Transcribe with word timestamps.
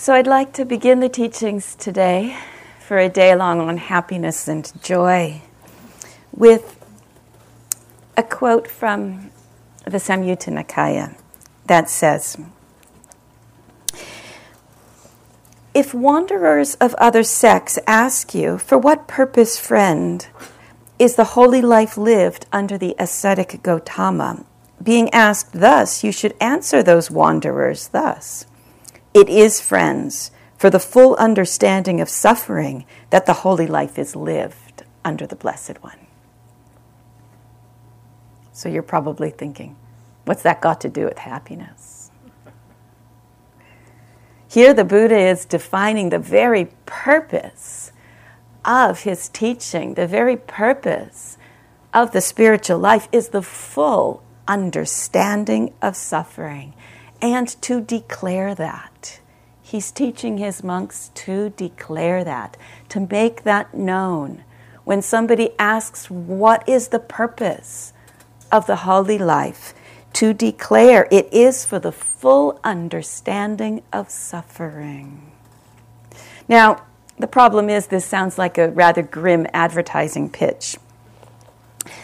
So, 0.00 0.14
I'd 0.14 0.28
like 0.28 0.52
to 0.52 0.64
begin 0.64 1.00
the 1.00 1.08
teachings 1.08 1.74
today 1.74 2.36
for 2.78 2.98
a 2.98 3.08
day 3.08 3.34
long 3.34 3.58
on 3.60 3.78
happiness 3.78 4.46
and 4.46 4.70
joy 4.80 5.42
with 6.30 6.78
a 8.16 8.22
quote 8.22 8.68
from 8.68 9.32
the 9.84 9.98
Samyutta 9.98 10.52
Nikaya 10.54 11.18
that 11.66 11.90
says 11.90 12.36
If 15.74 15.92
wanderers 15.92 16.76
of 16.76 16.94
other 16.94 17.24
sects 17.24 17.76
ask 17.84 18.36
you, 18.36 18.56
For 18.56 18.78
what 18.78 19.08
purpose, 19.08 19.58
friend, 19.58 20.24
is 21.00 21.16
the 21.16 21.34
holy 21.34 21.60
life 21.60 21.98
lived 21.98 22.46
under 22.52 22.78
the 22.78 22.94
ascetic 23.00 23.62
Gotama? 23.64 24.44
Being 24.80 25.12
asked 25.12 25.54
thus, 25.54 26.04
you 26.04 26.12
should 26.12 26.36
answer 26.40 26.84
those 26.84 27.10
wanderers 27.10 27.88
thus. 27.88 28.46
It 29.18 29.28
is, 29.28 29.60
friends, 29.60 30.30
for 30.56 30.70
the 30.70 30.78
full 30.78 31.16
understanding 31.16 32.00
of 32.00 32.08
suffering 32.08 32.86
that 33.10 33.26
the 33.26 33.32
holy 33.42 33.66
life 33.66 33.98
is 33.98 34.14
lived 34.14 34.84
under 35.04 35.26
the 35.26 35.34
Blessed 35.34 35.82
One. 35.82 35.98
So 38.52 38.68
you're 38.68 38.84
probably 38.84 39.30
thinking, 39.30 39.74
what's 40.24 40.42
that 40.42 40.60
got 40.60 40.80
to 40.82 40.88
do 40.88 41.04
with 41.04 41.18
happiness? 41.18 42.12
Here, 44.46 44.72
the 44.72 44.84
Buddha 44.84 45.18
is 45.18 45.44
defining 45.44 46.10
the 46.10 46.20
very 46.20 46.66
purpose 46.86 47.90
of 48.64 49.00
his 49.00 49.28
teaching, 49.28 49.94
the 49.94 50.06
very 50.06 50.36
purpose 50.36 51.38
of 51.92 52.12
the 52.12 52.20
spiritual 52.20 52.78
life 52.78 53.08
is 53.10 53.30
the 53.30 53.42
full 53.42 54.22
understanding 54.46 55.74
of 55.82 55.96
suffering 55.96 56.72
and 57.20 57.48
to 57.62 57.80
declare 57.80 58.54
that. 58.54 59.20
He's 59.62 59.90
teaching 59.90 60.38
his 60.38 60.64
monks 60.64 61.10
to 61.14 61.50
declare 61.50 62.24
that, 62.24 62.56
to 62.88 63.00
make 63.00 63.42
that 63.42 63.74
known. 63.74 64.44
When 64.84 65.02
somebody 65.02 65.50
asks, 65.58 66.10
What 66.10 66.66
is 66.68 66.88
the 66.88 66.98
purpose 66.98 67.92
of 68.50 68.66
the 68.66 68.76
holy 68.76 69.18
life? 69.18 69.74
to 70.14 70.32
declare 70.32 71.06
it 71.10 71.32
is 71.32 71.64
for 71.64 71.78
the 71.78 71.92
full 71.92 72.58
understanding 72.64 73.82
of 73.92 74.10
suffering. 74.10 75.30
Now, 76.48 76.84
the 77.18 77.26
problem 77.26 77.68
is 77.68 77.86
this 77.86 78.04
sounds 78.04 78.38
like 78.38 78.58
a 78.58 78.70
rather 78.70 79.02
grim 79.02 79.46
advertising 79.52 80.30
pitch. 80.30 80.76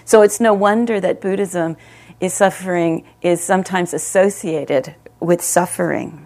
So 0.04 0.22
it's 0.22 0.40
no 0.40 0.54
wonder 0.54 1.00
that 1.00 1.20
Buddhism 1.20 1.76
is 2.20 2.34
suffering 2.34 3.04
is 3.22 3.42
sometimes 3.42 3.94
associated 3.94 4.94
with 5.20 5.42
suffering. 5.42 6.20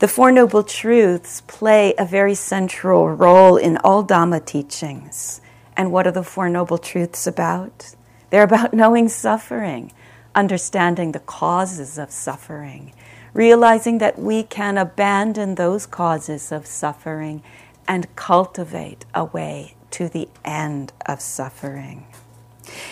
The 0.00 0.08
Four 0.08 0.32
Noble 0.32 0.62
Truths 0.62 1.40
play 1.42 1.94
a 1.96 2.04
very 2.04 2.34
central 2.34 3.08
role 3.08 3.56
in 3.56 3.76
all 3.78 4.04
Dhamma 4.04 4.44
teachings. 4.44 5.40
And 5.76 5.92
what 5.92 6.06
are 6.06 6.12
the 6.12 6.24
Four 6.24 6.48
Noble 6.48 6.78
Truths 6.78 7.26
about? 7.26 7.94
They're 8.30 8.42
about 8.42 8.74
knowing 8.74 9.08
suffering, 9.08 9.92
understanding 10.34 11.12
the 11.12 11.20
causes 11.20 11.96
of 11.96 12.10
suffering, 12.10 12.92
realizing 13.32 13.98
that 13.98 14.18
we 14.18 14.42
can 14.42 14.76
abandon 14.76 15.54
those 15.54 15.86
causes 15.86 16.50
of 16.50 16.66
suffering 16.66 17.42
and 17.86 18.14
cultivate 18.16 19.04
a 19.14 19.24
way 19.24 19.76
to 19.92 20.08
the 20.08 20.28
end 20.44 20.92
of 21.06 21.20
suffering. 21.20 22.06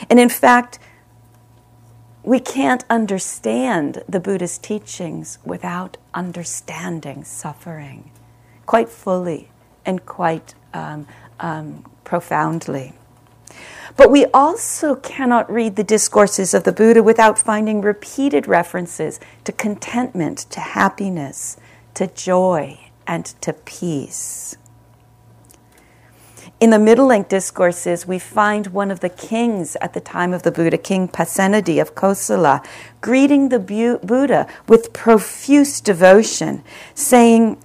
And 0.08 0.20
in 0.20 0.28
fact, 0.28 0.78
we 2.22 2.38
can't 2.38 2.84
understand 2.88 4.02
the 4.08 4.20
Buddhist 4.20 4.62
teachings 4.62 5.38
without 5.44 5.96
understanding 6.14 7.24
suffering 7.24 8.10
quite 8.66 8.88
fully 8.88 9.48
and 9.84 10.06
quite 10.06 10.54
um, 10.72 11.06
um, 11.40 11.84
profoundly. 12.04 12.92
But 13.96 14.11
we 14.11 14.27
also 14.27 14.94
cannot 14.94 15.50
read 15.52 15.77
the 15.77 15.84
discourses 15.84 16.55
of 16.55 16.64
the 16.64 16.72
Buddha 16.72 17.02
without 17.02 17.38
finding 17.38 17.82
repeated 17.82 18.46
references 18.46 19.20
to 19.44 19.52
contentment, 19.52 20.38
to 20.50 20.61
happiness, 20.61 21.58
to 21.94 22.06
joy, 22.06 22.78
and 23.06 23.27
to 23.42 23.52
peace. 23.52 24.56
In 26.62 26.70
the 26.70 26.78
Middle 26.78 27.06
Length 27.06 27.30
Discourses, 27.30 28.06
we 28.06 28.20
find 28.20 28.68
one 28.68 28.92
of 28.92 29.00
the 29.00 29.08
kings 29.08 29.77
at 29.80 29.95
the 29.95 30.00
time 30.00 30.33
of 30.33 30.45
the 30.45 30.52
Buddha, 30.52 30.78
King 30.78 31.08
Pasenadi 31.08 31.80
of 31.80 31.96
Kosala, 31.96 32.64
greeting 33.00 33.48
the 33.48 33.58
Bu- 33.58 33.98
Buddha 33.98 34.46
with 34.68 34.92
profuse 34.92 35.80
devotion, 35.80 36.62
saying, 36.95 37.61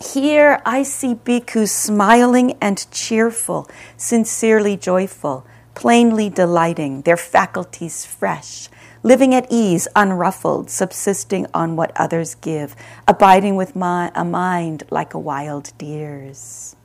Here 0.00 0.62
I 0.64 0.84
see 0.84 1.16
bhikkhus 1.16 1.70
smiling 1.70 2.56
and 2.60 2.88
cheerful, 2.92 3.68
sincerely 3.96 4.76
joyful, 4.76 5.44
plainly 5.74 6.28
delighting, 6.30 7.02
their 7.02 7.16
faculties 7.16 8.06
fresh, 8.06 8.68
living 9.02 9.34
at 9.34 9.48
ease, 9.50 9.88
unruffled, 9.96 10.70
subsisting 10.70 11.48
on 11.52 11.74
what 11.74 11.90
others 11.96 12.36
give, 12.36 12.76
abiding 13.08 13.56
with 13.56 13.74
my, 13.74 14.12
a 14.14 14.24
mind 14.24 14.84
like 14.88 15.14
a 15.14 15.18
wild 15.18 15.72
deer's 15.78 16.76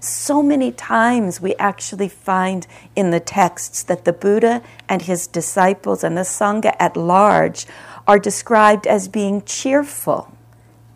so 0.00 0.42
many 0.42 0.72
times 0.72 1.40
we 1.40 1.54
actually 1.56 2.08
find 2.08 2.66
in 2.94 3.10
the 3.10 3.20
texts 3.20 3.82
that 3.84 4.04
the 4.04 4.12
Buddha 4.12 4.62
and 4.88 5.02
his 5.02 5.26
disciples 5.26 6.04
and 6.04 6.16
the 6.16 6.22
Sangha 6.22 6.74
at 6.78 6.96
large 6.96 7.66
are 8.06 8.18
described 8.18 8.86
as 8.86 9.08
being 9.08 9.42
cheerful, 9.42 10.36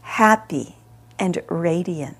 happy, 0.02 0.76
and 1.18 1.42
radiant. 1.48 2.16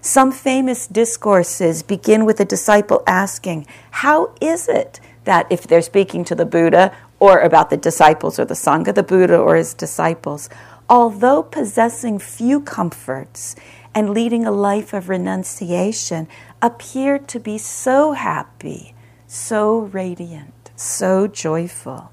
Some 0.00 0.32
famous 0.32 0.86
discourses 0.86 1.82
begin 1.82 2.24
with 2.24 2.40
a 2.40 2.44
disciple 2.44 3.02
asking, 3.06 3.66
How 3.90 4.34
is 4.40 4.68
it 4.68 5.00
that 5.24 5.46
if 5.50 5.66
they're 5.66 5.82
speaking 5.82 6.24
to 6.24 6.34
the 6.34 6.46
Buddha 6.46 6.94
or 7.18 7.40
about 7.40 7.70
the 7.70 7.76
disciples 7.76 8.38
or 8.38 8.44
the 8.44 8.54
Sangha, 8.54 8.94
the 8.94 9.02
Buddha 9.02 9.36
or 9.36 9.56
his 9.56 9.74
disciples, 9.74 10.48
although 10.88 11.42
possessing 11.42 12.18
few 12.18 12.60
comforts, 12.60 13.56
and 13.96 14.10
leading 14.10 14.44
a 14.44 14.50
life 14.52 14.92
of 14.92 15.08
renunciation 15.08 16.28
appeared 16.60 17.26
to 17.26 17.40
be 17.40 17.56
so 17.56 18.12
happy, 18.12 18.94
so 19.26 19.78
radiant, 19.78 20.70
so 20.76 21.26
joyful. 21.26 22.12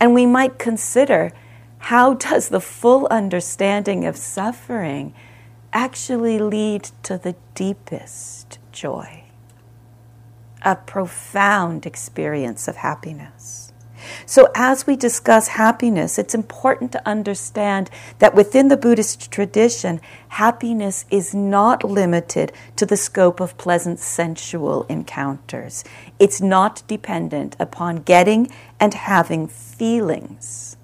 And 0.00 0.12
we 0.12 0.26
might 0.26 0.58
consider 0.58 1.30
how 1.78 2.14
does 2.14 2.48
the 2.48 2.60
full 2.60 3.06
understanding 3.08 4.04
of 4.04 4.16
suffering 4.16 5.14
actually 5.72 6.40
lead 6.40 6.90
to 7.04 7.16
the 7.16 7.36
deepest 7.54 8.58
joy, 8.72 9.22
a 10.62 10.74
profound 10.74 11.86
experience 11.86 12.66
of 12.66 12.74
happiness. 12.74 13.65
So, 14.24 14.48
as 14.54 14.86
we 14.86 14.96
discuss 14.96 15.48
happiness, 15.48 16.18
it's 16.18 16.34
important 16.34 16.92
to 16.92 17.08
understand 17.08 17.90
that 18.18 18.34
within 18.34 18.68
the 18.68 18.76
Buddhist 18.76 19.30
tradition, 19.30 20.00
happiness 20.28 21.04
is 21.10 21.34
not 21.34 21.84
limited 21.84 22.52
to 22.76 22.86
the 22.86 22.96
scope 22.96 23.40
of 23.40 23.58
pleasant 23.58 23.98
sensual 23.98 24.84
encounters. 24.88 25.84
It's 26.18 26.40
not 26.40 26.82
dependent 26.86 27.56
upon 27.58 28.02
getting 28.02 28.48
and 28.80 28.94
having 28.94 29.48
feelings 29.48 30.76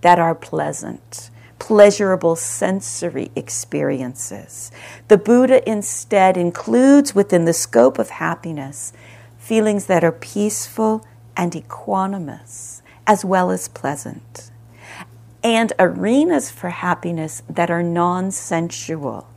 that 0.00 0.18
are 0.18 0.34
pleasant 0.34 1.30
pleasurable 1.58 2.36
sensory 2.36 3.30
experiences. 3.34 4.70
The 5.08 5.16
Buddha 5.16 5.66
instead 5.66 6.36
includes 6.36 7.14
within 7.14 7.46
the 7.46 7.54
scope 7.54 7.98
of 7.98 8.10
happiness 8.10 8.92
feelings 9.38 9.86
that 9.86 10.02
are 10.02 10.12
peaceful 10.12 11.04
and 11.36 11.52
equanimous, 11.52 12.82
as 13.06 13.24
well 13.24 13.50
as 13.50 13.68
pleasant, 13.68 14.50
and 15.42 15.72
arenas 15.78 16.50
for 16.50 16.70
happiness 16.70 17.42
that 17.48 17.70
are 17.70 17.82
non 17.82 18.30
sensual. 18.30 19.28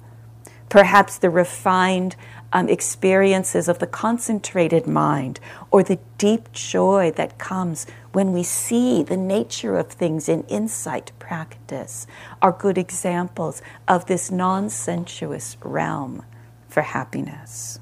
Perhaps 0.69 1.17
the 1.19 1.29
refined 1.29 2.15
um, 2.53 2.69
experiences 2.69 3.67
of 3.67 3.79
the 3.79 3.87
concentrated 3.87 4.87
mind 4.87 5.39
or 5.71 5.83
the 5.83 5.99
deep 6.17 6.51
joy 6.51 7.11
that 7.11 7.37
comes 7.37 7.85
when 8.13 8.31
we 8.31 8.43
see 8.43 9.03
the 9.03 9.17
nature 9.17 9.77
of 9.77 9.87
things 9.87 10.29
in 10.29 10.43
insight 10.43 11.11
practice 11.19 12.07
are 12.41 12.51
good 12.51 12.77
examples 12.77 13.61
of 13.87 14.05
this 14.05 14.31
non 14.31 14.69
sensuous 14.69 15.57
realm 15.61 16.23
for 16.67 16.81
happiness. 16.81 17.79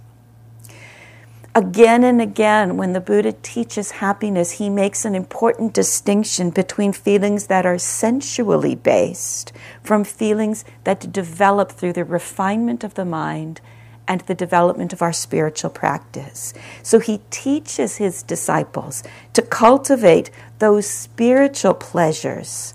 Again 1.58 2.04
and 2.04 2.20
again, 2.20 2.76
when 2.76 2.92
the 2.92 3.00
Buddha 3.00 3.32
teaches 3.32 3.92
happiness, 3.92 4.52
he 4.52 4.70
makes 4.70 5.06
an 5.06 5.16
important 5.16 5.74
distinction 5.74 6.50
between 6.50 6.92
feelings 6.92 7.48
that 7.48 7.66
are 7.66 7.78
sensually 7.78 8.76
based 8.76 9.54
from 9.82 10.04
feelings 10.04 10.66
that 10.84 11.14
develop 11.14 11.72
through 11.72 11.94
the 11.94 12.04
refinement 12.04 12.84
of 12.84 12.96
the 12.96 13.06
mind 13.06 13.62
and 14.06 14.20
the 14.22 14.36
development 14.36 14.92
of 14.92 15.02
our 15.02 15.14
spiritual 15.14 15.70
practice. 15.70 16.54
So 16.84 17.00
he 17.00 17.22
teaches 17.30 17.96
his 17.96 18.22
disciples 18.22 19.02
to 19.32 19.42
cultivate 19.42 20.32
those 20.60 20.86
spiritual 20.86 21.76
pleasures 21.76 22.74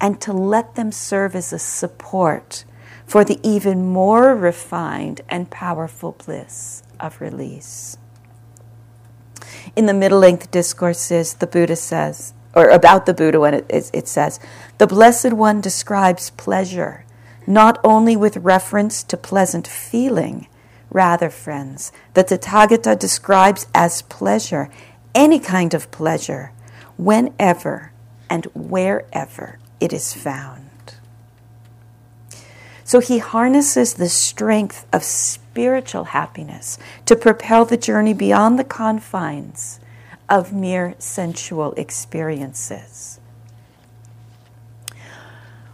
and 0.00 0.20
to 0.22 0.32
let 0.32 0.74
them 0.74 0.90
serve 0.90 1.36
as 1.36 1.52
a 1.52 1.60
support 1.60 2.64
for 3.06 3.24
the 3.24 3.38
even 3.44 3.86
more 3.86 4.34
refined 4.34 5.20
and 5.28 5.48
powerful 5.48 6.16
bliss 6.26 6.82
of 6.98 7.20
release. 7.20 7.96
In 9.76 9.84
the 9.84 9.94
middle 9.94 10.18
length 10.18 10.50
discourses, 10.50 11.34
the 11.34 11.46
Buddha 11.46 11.76
says, 11.76 12.32
or 12.54 12.70
about 12.70 13.04
the 13.04 13.12
Buddha, 13.12 13.38
when 13.38 13.52
it, 13.52 13.90
it, 13.92 14.08
says, 14.08 14.40
the 14.78 14.86
Blessed 14.86 15.34
One 15.34 15.60
describes 15.60 16.30
pleasure 16.30 17.04
not 17.46 17.78
only 17.84 18.16
with 18.16 18.38
reference 18.38 19.02
to 19.04 19.16
pleasant 19.16 19.66
feeling, 19.68 20.48
rather, 20.90 21.30
friends, 21.30 21.92
the 22.14 22.24
Tathagata 22.24 22.98
describes 22.98 23.66
as 23.74 24.02
pleasure 24.02 24.68
any 25.14 25.38
kind 25.38 25.74
of 25.74 25.90
pleasure 25.90 26.52
whenever 26.96 27.92
and 28.28 28.46
wherever 28.46 29.58
it 29.78 29.92
is 29.92 30.12
found. 30.12 30.65
So 32.86 33.00
he 33.00 33.18
harnesses 33.18 33.94
the 33.94 34.08
strength 34.08 34.86
of 34.92 35.02
spiritual 35.02 36.04
happiness 36.04 36.78
to 37.06 37.16
propel 37.16 37.64
the 37.64 37.76
journey 37.76 38.14
beyond 38.14 38.60
the 38.60 38.64
confines 38.64 39.80
of 40.28 40.52
mere 40.52 40.94
sensual 41.00 41.72
experiences. 41.72 43.18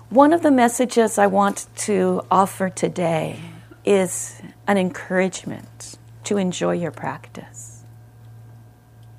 One 0.08 0.32
of 0.32 0.40
the 0.40 0.50
messages 0.50 1.18
I 1.18 1.26
want 1.26 1.66
to 1.84 2.22
offer 2.30 2.70
today 2.70 3.40
is 3.84 4.40
an 4.66 4.78
encouragement 4.78 5.98
to 6.24 6.38
enjoy 6.38 6.76
your 6.76 6.92
practice. 6.92 7.84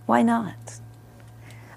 Why 0.08 0.24
not? 0.24 0.80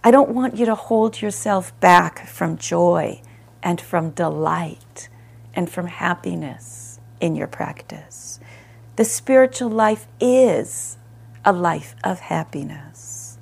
I 0.02 0.10
don't 0.10 0.30
want 0.30 0.56
you 0.56 0.64
to 0.64 0.74
hold 0.76 1.20
yourself 1.20 1.78
back 1.80 2.26
from 2.26 2.56
joy 2.56 3.20
and 3.62 3.78
from 3.82 4.12
delight 4.12 5.10
and 5.56 5.68
from 5.68 5.88
happiness 5.88 7.00
in 7.20 7.34
your 7.34 7.48
practice. 7.48 8.38
The 8.96 9.04
spiritual 9.04 9.70
life 9.70 10.06
is 10.20 10.98
a 11.44 11.52
life 11.52 11.96
of 12.04 12.20
happiness. 12.20 13.38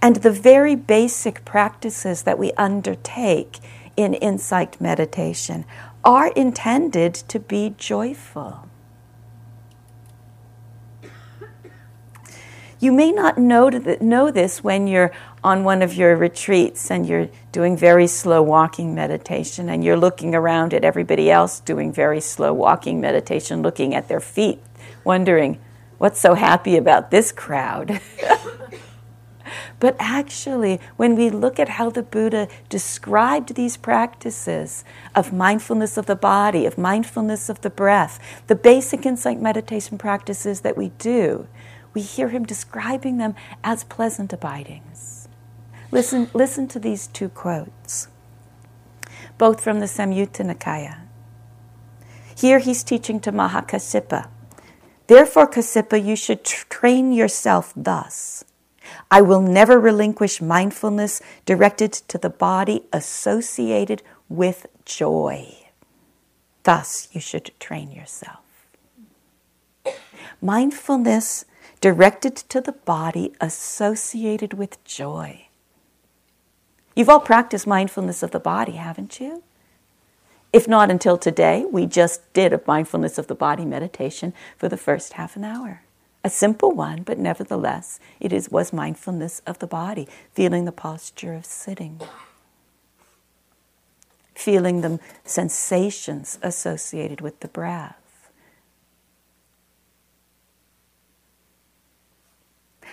And 0.00 0.16
the 0.16 0.30
very 0.30 0.74
basic 0.74 1.44
practices 1.44 2.22
that 2.22 2.38
we 2.38 2.52
undertake 2.52 3.58
in 3.96 4.14
insight 4.14 4.80
meditation 4.80 5.66
are 6.04 6.28
intended 6.28 7.14
to 7.14 7.38
be 7.38 7.74
joyful. 7.76 8.68
You 12.80 12.90
may 12.90 13.12
not 13.12 13.38
know, 13.38 13.68
know 13.68 14.30
this 14.32 14.64
when 14.64 14.88
you're 14.88 15.12
on 15.44 15.64
one 15.64 15.82
of 15.82 15.94
your 15.94 16.16
retreats 16.16 16.90
and 16.90 17.06
you're 17.06 17.28
doing 17.50 17.76
very 17.76 18.06
slow 18.06 18.40
walking 18.42 18.94
meditation 18.94 19.68
and 19.68 19.82
you're 19.82 19.96
looking 19.96 20.34
around 20.34 20.72
at 20.72 20.84
everybody 20.84 21.30
else 21.30 21.58
doing 21.60 21.92
very 21.92 22.20
slow 22.20 22.52
walking 22.52 23.00
meditation, 23.00 23.62
looking 23.62 23.94
at 23.94 24.08
their 24.08 24.20
feet, 24.20 24.62
wondering, 25.04 25.60
what's 25.98 26.20
so 26.20 26.34
happy 26.34 26.76
about 26.76 27.10
this 27.10 27.32
crowd? 27.32 28.00
but 29.80 29.96
actually, 29.98 30.78
when 30.96 31.16
we 31.16 31.28
look 31.28 31.58
at 31.58 31.70
how 31.70 31.90
the 31.90 32.04
Buddha 32.04 32.46
described 32.68 33.56
these 33.56 33.76
practices 33.76 34.84
of 35.14 35.32
mindfulness 35.32 35.96
of 35.96 36.06
the 36.06 36.16
body, 36.16 36.66
of 36.66 36.78
mindfulness 36.78 37.48
of 37.48 37.60
the 37.62 37.70
breath, 37.70 38.20
the 38.46 38.54
basic 38.54 39.04
insight 39.04 39.40
meditation 39.40 39.98
practices 39.98 40.60
that 40.60 40.76
we 40.76 40.90
do, 40.98 41.48
we 41.94 42.00
hear 42.00 42.28
him 42.28 42.44
describing 42.44 43.18
them 43.18 43.34
as 43.64 43.82
pleasant 43.84 44.32
abidings. 44.32 45.21
Listen, 45.92 46.30
listen 46.32 46.66
to 46.68 46.78
these 46.78 47.06
two 47.06 47.28
quotes, 47.28 48.08
both 49.36 49.60
from 49.60 49.80
the 49.80 49.86
Samyutta 49.86 50.42
Nikaya. 50.42 51.00
Here 52.34 52.60
he's 52.60 52.82
teaching 52.82 53.20
to 53.20 53.30
Mahakassapa. 53.30 54.28
Therefore, 55.06 55.46
Kassapa, 55.46 56.02
you 56.02 56.16
should 56.16 56.44
train 56.44 57.12
yourself 57.12 57.74
thus. 57.76 58.42
I 59.10 59.20
will 59.20 59.42
never 59.42 59.78
relinquish 59.78 60.40
mindfulness 60.40 61.20
directed 61.44 61.92
to 61.92 62.16
the 62.16 62.30
body 62.30 62.84
associated 62.90 64.02
with 64.30 64.66
joy. 64.86 65.68
Thus, 66.62 67.08
you 67.12 67.20
should 67.20 67.50
train 67.60 67.92
yourself. 67.92 68.40
Mindfulness 70.40 71.44
directed 71.82 72.34
to 72.36 72.62
the 72.62 72.72
body 72.72 73.34
associated 73.42 74.54
with 74.54 74.82
joy. 74.84 75.48
You've 76.94 77.08
all 77.08 77.20
practiced 77.20 77.66
mindfulness 77.66 78.22
of 78.22 78.32
the 78.32 78.40
body, 78.40 78.72
haven't 78.72 79.20
you? 79.20 79.42
If 80.52 80.68
not 80.68 80.90
until 80.90 81.16
today, 81.16 81.64
we 81.70 81.86
just 81.86 82.30
did 82.34 82.52
a 82.52 82.60
mindfulness 82.66 83.16
of 83.16 83.26
the 83.26 83.34
body 83.34 83.64
meditation 83.64 84.34
for 84.58 84.68
the 84.68 84.76
first 84.76 85.14
half 85.14 85.34
an 85.34 85.44
hour. 85.44 85.82
A 86.22 86.30
simple 86.30 86.70
one, 86.70 87.02
but 87.02 87.18
nevertheless, 87.18 87.98
it 88.20 88.32
is, 88.32 88.50
was 88.50 88.72
mindfulness 88.72 89.40
of 89.46 89.58
the 89.58 89.66
body, 89.66 90.06
feeling 90.34 90.66
the 90.66 90.72
posture 90.72 91.32
of 91.32 91.46
sitting, 91.46 92.00
feeling 94.34 94.82
the 94.82 95.00
sensations 95.24 96.38
associated 96.42 97.22
with 97.22 97.40
the 97.40 97.48
breath. 97.48 97.96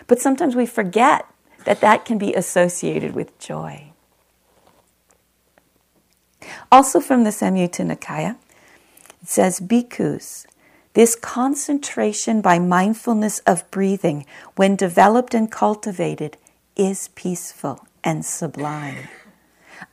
But 0.08 0.20
sometimes 0.20 0.56
we 0.56 0.66
forget 0.66 1.26
that 1.66 1.82
that 1.82 2.06
can 2.06 2.18
be 2.18 2.34
associated 2.34 3.14
with 3.14 3.38
joy. 3.38 3.89
Also 6.72 7.00
from 7.00 7.24
the 7.24 7.30
Samyutta 7.30 7.86
Nikaya, 7.86 8.38
it 9.22 9.28
says, 9.28 9.60
Bhikkhus, 9.60 10.46
this 10.94 11.16
concentration 11.16 12.42
by 12.42 12.60
mindfulness 12.60 13.40
of 13.40 13.70
breathing, 13.72 14.26
when 14.56 14.76
developed 14.76 15.34
and 15.34 15.52
cultivated, 15.52 16.38
is 16.76 17.10
peaceful 17.10 17.86
and 18.04 18.26
sublime. 18.26 19.08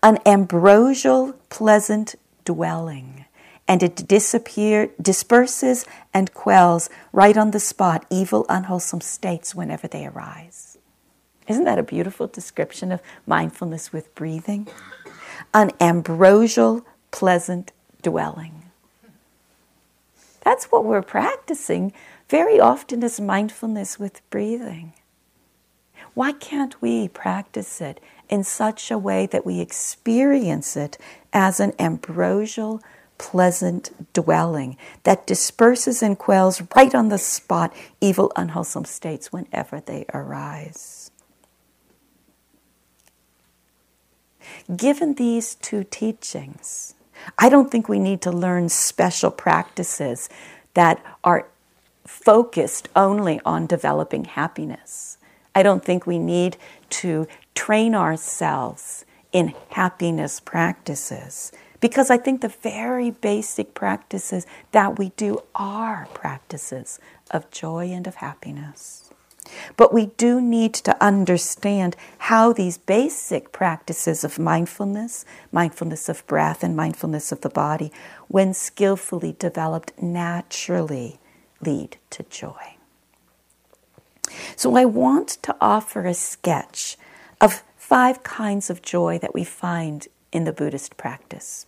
An 0.02 0.18
ambrosial, 0.26 1.34
pleasant 1.48 2.14
dwelling 2.44 3.26
and 3.68 3.82
it 3.82 4.06
disappear, 4.08 4.90
disperses 5.00 5.84
and 6.14 6.32
quells 6.32 6.88
right 7.12 7.36
on 7.36 7.50
the 7.50 7.60
spot 7.60 8.06
evil, 8.10 8.46
unwholesome 8.48 9.00
states 9.00 9.54
whenever 9.54 9.88
they 9.88 10.06
arise. 10.06 10.78
Isn't 11.48 11.64
that 11.64 11.78
a 11.78 11.82
beautiful 11.82 12.26
description 12.26 12.92
of 12.92 13.00
mindfulness 13.26 13.92
with 13.92 14.14
breathing? 14.14 14.68
An 15.54 15.70
ambrosial, 15.80 16.84
pleasant 17.10 17.72
dwelling. 18.02 18.62
That's 20.42 20.66
what 20.66 20.84
we're 20.84 21.02
practicing 21.02 21.92
very 22.28 22.58
often 22.58 23.02
is 23.02 23.20
mindfulness 23.20 23.98
with 23.98 24.20
breathing. 24.30 24.92
Why 26.14 26.32
can't 26.32 26.80
we 26.80 27.08
practice 27.08 27.80
it 27.80 28.00
in 28.28 28.42
such 28.42 28.90
a 28.90 28.98
way 28.98 29.26
that 29.26 29.46
we 29.46 29.60
experience 29.60 30.76
it 30.76 30.98
as 31.32 31.60
an 31.60 31.72
ambrosial, 31.78 32.80
pleasant 33.18 34.12
dwelling 34.12 34.76
that 35.04 35.26
disperses 35.26 36.02
and 36.02 36.18
quells 36.18 36.62
right 36.74 36.94
on 36.94 37.08
the 37.08 37.18
spot 37.18 37.72
evil, 38.00 38.32
unwholesome 38.34 38.84
states 38.84 39.32
whenever 39.32 39.80
they 39.80 40.04
arise. 40.12 41.05
Given 44.74 45.14
these 45.14 45.54
two 45.56 45.84
teachings, 45.84 46.94
I 47.38 47.48
don't 47.48 47.70
think 47.70 47.88
we 47.88 47.98
need 47.98 48.20
to 48.22 48.30
learn 48.30 48.68
special 48.68 49.30
practices 49.30 50.28
that 50.74 51.02
are 51.24 51.46
focused 52.06 52.88
only 52.94 53.40
on 53.44 53.66
developing 53.66 54.24
happiness. 54.24 55.18
I 55.54 55.62
don't 55.62 55.84
think 55.84 56.06
we 56.06 56.18
need 56.18 56.56
to 56.90 57.26
train 57.54 57.94
ourselves 57.94 59.04
in 59.32 59.54
happiness 59.70 60.38
practices 60.40 61.52
because 61.80 62.10
I 62.10 62.16
think 62.16 62.40
the 62.40 62.48
very 62.48 63.10
basic 63.10 63.74
practices 63.74 64.46
that 64.72 64.98
we 64.98 65.10
do 65.10 65.42
are 65.54 66.08
practices 66.14 66.98
of 67.30 67.50
joy 67.50 67.86
and 67.86 68.06
of 68.06 68.16
happiness. 68.16 69.05
But 69.76 69.92
we 69.92 70.06
do 70.16 70.40
need 70.40 70.74
to 70.74 71.02
understand 71.02 71.96
how 72.18 72.52
these 72.52 72.78
basic 72.78 73.52
practices 73.52 74.24
of 74.24 74.38
mindfulness, 74.38 75.24
mindfulness 75.52 76.08
of 76.08 76.26
breath, 76.26 76.62
and 76.62 76.76
mindfulness 76.76 77.32
of 77.32 77.40
the 77.42 77.48
body, 77.48 77.92
when 78.28 78.54
skillfully 78.54 79.36
developed 79.38 79.92
naturally, 80.00 81.18
lead 81.60 81.96
to 82.10 82.22
joy. 82.24 82.76
So 84.56 84.76
I 84.76 84.84
want 84.84 85.28
to 85.42 85.56
offer 85.60 86.06
a 86.06 86.14
sketch 86.14 86.96
of 87.40 87.62
five 87.76 88.22
kinds 88.22 88.70
of 88.70 88.82
joy 88.82 89.18
that 89.18 89.34
we 89.34 89.44
find 89.44 90.08
in 90.32 90.44
the 90.44 90.52
Buddhist 90.52 90.96
practice. 90.96 91.66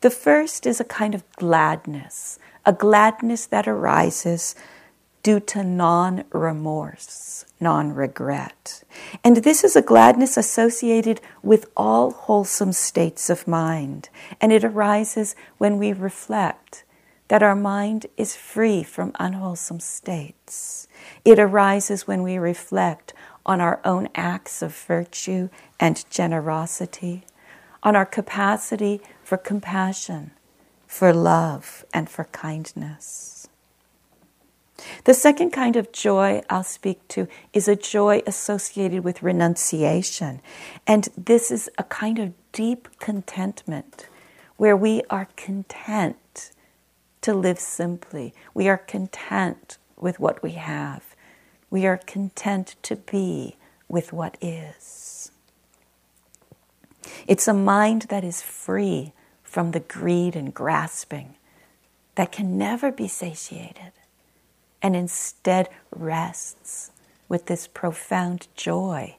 The 0.00 0.10
first 0.10 0.66
is 0.66 0.80
a 0.80 0.84
kind 0.84 1.14
of 1.14 1.30
gladness, 1.32 2.38
a 2.64 2.72
gladness 2.72 3.46
that 3.46 3.68
arises 3.68 4.54
due 5.26 5.40
to 5.40 5.64
non 5.64 6.22
remorse, 6.30 7.44
non 7.58 7.92
regret. 7.92 8.84
And 9.24 9.38
this 9.38 9.64
is 9.64 9.74
a 9.74 9.82
gladness 9.82 10.36
associated 10.36 11.20
with 11.42 11.68
all 11.76 12.12
wholesome 12.12 12.72
states 12.72 13.28
of 13.28 13.48
mind. 13.48 14.08
And 14.40 14.52
it 14.52 14.62
arises 14.62 15.34
when 15.58 15.78
we 15.78 15.92
reflect 15.92 16.84
that 17.26 17.42
our 17.42 17.56
mind 17.56 18.06
is 18.16 18.36
free 18.36 18.84
from 18.84 19.16
unwholesome 19.18 19.80
states. 19.80 20.86
It 21.24 21.40
arises 21.40 22.06
when 22.06 22.22
we 22.22 22.38
reflect 22.38 23.12
on 23.44 23.60
our 23.60 23.80
own 23.84 24.08
acts 24.14 24.62
of 24.62 24.76
virtue 24.76 25.48
and 25.80 26.08
generosity, 26.08 27.24
on 27.82 27.96
our 27.96 28.06
capacity 28.06 29.00
for 29.24 29.36
compassion, 29.36 30.30
for 30.86 31.12
love, 31.12 31.84
and 31.92 32.08
for 32.08 32.26
kindness. 32.26 33.35
The 35.04 35.14
second 35.14 35.50
kind 35.50 35.76
of 35.76 35.92
joy 35.92 36.42
I'll 36.50 36.64
speak 36.64 37.06
to 37.08 37.28
is 37.52 37.68
a 37.68 37.76
joy 37.76 38.22
associated 38.26 39.04
with 39.04 39.22
renunciation. 39.22 40.40
And 40.86 41.08
this 41.16 41.50
is 41.50 41.70
a 41.78 41.84
kind 41.84 42.18
of 42.18 42.34
deep 42.52 42.88
contentment 42.98 44.08
where 44.56 44.76
we 44.76 45.02
are 45.10 45.28
content 45.36 46.50
to 47.22 47.34
live 47.34 47.58
simply. 47.58 48.34
We 48.54 48.68
are 48.68 48.78
content 48.78 49.78
with 49.96 50.20
what 50.20 50.42
we 50.42 50.52
have. 50.52 51.14
We 51.70 51.86
are 51.86 51.96
content 51.96 52.76
to 52.82 52.96
be 52.96 53.56
with 53.88 54.12
what 54.12 54.36
is. 54.40 55.30
It's 57.26 57.48
a 57.48 57.54
mind 57.54 58.02
that 58.02 58.24
is 58.24 58.42
free 58.42 59.12
from 59.42 59.70
the 59.70 59.80
greed 59.80 60.36
and 60.36 60.52
grasping 60.52 61.36
that 62.14 62.32
can 62.32 62.58
never 62.58 62.90
be 62.90 63.08
satiated 63.08 63.92
and 64.82 64.94
instead 64.96 65.68
rests 65.90 66.90
with 67.28 67.46
this 67.46 67.66
profound 67.66 68.48
joy 68.54 69.16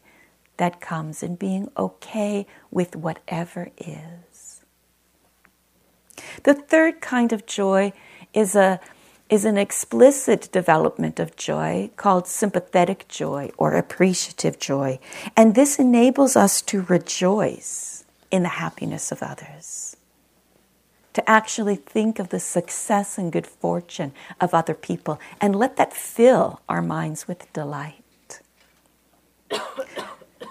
that 0.57 0.81
comes 0.81 1.21
in 1.21 1.35
being 1.35 1.69
okay 1.77 2.45
with 2.71 2.95
whatever 2.95 3.69
is. 3.77 4.61
The 6.43 6.53
third 6.53 7.01
kind 7.01 7.31
of 7.31 7.45
joy 7.45 7.93
is 8.33 8.55
a 8.55 8.79
is 9.29 9.43
an 9.43 9.57
explicit 9.57 10.49
development 10.53 11.19
of 11.19 11.35
joy 11.35 11.89
called 11.97 12.25
sympathetic 12.27 13.05
joy 13.09 13.51
or 13.57 13.73
appreciative 13.73 14.57
joy. 14.57 14.97
And 15.35 15.53
this 15.53 15.79
enables 15.79 16.37
us 16.37 16.61
to 16.61 16.83
rejoice 16.83 18.05
in 18.31 18.43
the 18.43 18.49
happiness 18.49 19.11
of 19.11 19.21
others 19.21 19.96
to 21.17 21.27
actually 21.27 21.75
think 21.75 22.19
of 22.19 22.29
the 22.29 22.39
success 22.39 23.17
and 23.17 23.31
good 23.31 23.47
fortune 23.47 24.12
of 24.39 24.53
other 24.53 24.75
people 24.75 25.19
and 25.41 25.55
let 25.55 25.75
that 25.75 25.91
fill 25.91 26.62
our 26.69 26.79
minds 26.79 27.27
with 27.27 27.51
delight. 27.53 28.39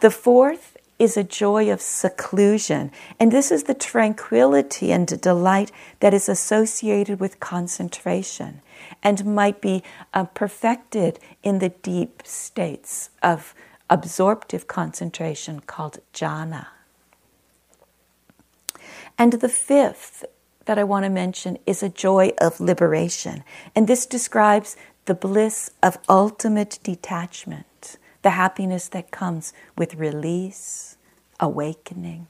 the 0.03 0.11
fourth 0.11 0.77
is 0.99 1.17
a 1.17 1.23
joy 1.23 1.71
of 1.71 1.81
seclusion, 1.81 2.91
and 3.21 3.31
this 3.31 3.53
is 3.53 3.65
the 3.65 3.75
tranquility 3.75 4.91
and 4.91 5.21
delight 5.21 5.71
that 6.01 6.13
is 6.13 6.29
associated 6.29 7.21
with 7.21 7.39
concentration 7.39 8.61
and 9.05 9.25
might 9.25 9.61
be 9.61 9.85
uh, 10.15 10.25
perfected 10.25 11.21
in 11.45 11.61
the 11.61 11.69
deep 11.69 12.25
states 12.25 13.11
of 13.23 13.55
absorptive 13.89 14.67
concentration 14.67 15.61
called 15.61 16.01
jhana. 16.13 16.67
And 19.17 19.35
the 19.35 19.49
fifth 19.49 20.25
that 20.67 20.79
I 20.79 20.85
want 20.85 21.05
to 21.05 21.11
mention 21.11 21.59
is 21.67 21.83
a 21.83 21.89
joy 21.89 22.33
of 22.41 22.61
liberation. 22.61 23.43
And 23.75 23.89
this 23.89 24.07
describes 24.07 24.77
the 25.07 25.15
bliss 25.15 25.71
of 25.83 25.99
ultimate 26.09 26.79
detachment, 26.83 27.97
the 28.23 28.31
happiness 28.31 28.89
that 28.89 29.11
comes 29.11 29.53
with 29.79 29.95
release, 29.95 30.97
awakening, 31.41 32.27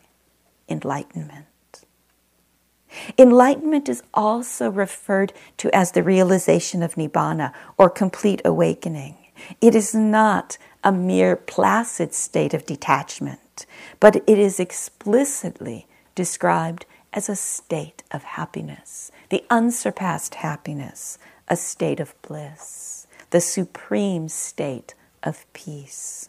enlightenment. 0.69 1.47
Enlightenment 3.19 3.89
is 3.89 4.03
also 4.15 4.71
referred 4.71 5.33
to 5.59 5.75
as 5.75 5.93
the 5.93 6.03
realization 6.03 6.83
of 6.83 6.95
nibbana 6.95 7.53
or 7.77 7.91
complete 7.91 8.41
awakening. 8.45 9.17
It 9.61 9.75
is 9.75 9.95
not 9.95 10.57
a 10.85 10.93
mere 10.93 11.37
placid 11.37 12.15
state 12.15 12.55
of 12.55 12.65
detachment, 12.65 13.67
but 14.01 14.17
it 14.17 14.39
is 14.39 14.61
explicitly 14.61 15.87
described 16.15 16.87
as 17.17 17.31
a 17.31 17.35
state 17.35 18.03
of 18.13 18.23
happiness, 18.23 19.11
the 19.31 19.43
unsurpassed 19.49 20.37
happiness, 20.37 21.19
a 21.49 21.57
state 21.57 21.99
of 21.99 22.15
bliss, 22.21 23.07
the 23.31 23.41
supreme 23.41 24.29
state 24.29 24.95
of 25.23 25.51
peace. 25.55 26.29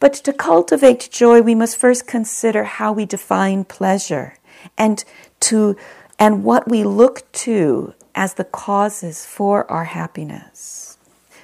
But 0.00 0.14
to 0.14 0.32
cultivate 0.32 1.10
joy, 1.12 1.42
we 1.42 1.54
must 1.54 1.76
first 1.76 2.06
consider 2.06 2.64
how 2.64 2.92
we 2.92 3.04
define 3.04 3.64
pleasure 3.64 4.34
and 4.76 5.04
to 5.40 5.76
and 6.18 6.42
what 6.42 6.68
we 6.68 6.82
look 6.82 7.30
to 7.30 7.94
as 8.14 8.34
the 8.34 8.44
causes 8.44 9.24
for 9.24 9.70
our 9.70 9.84
happiness. 9.84 10.97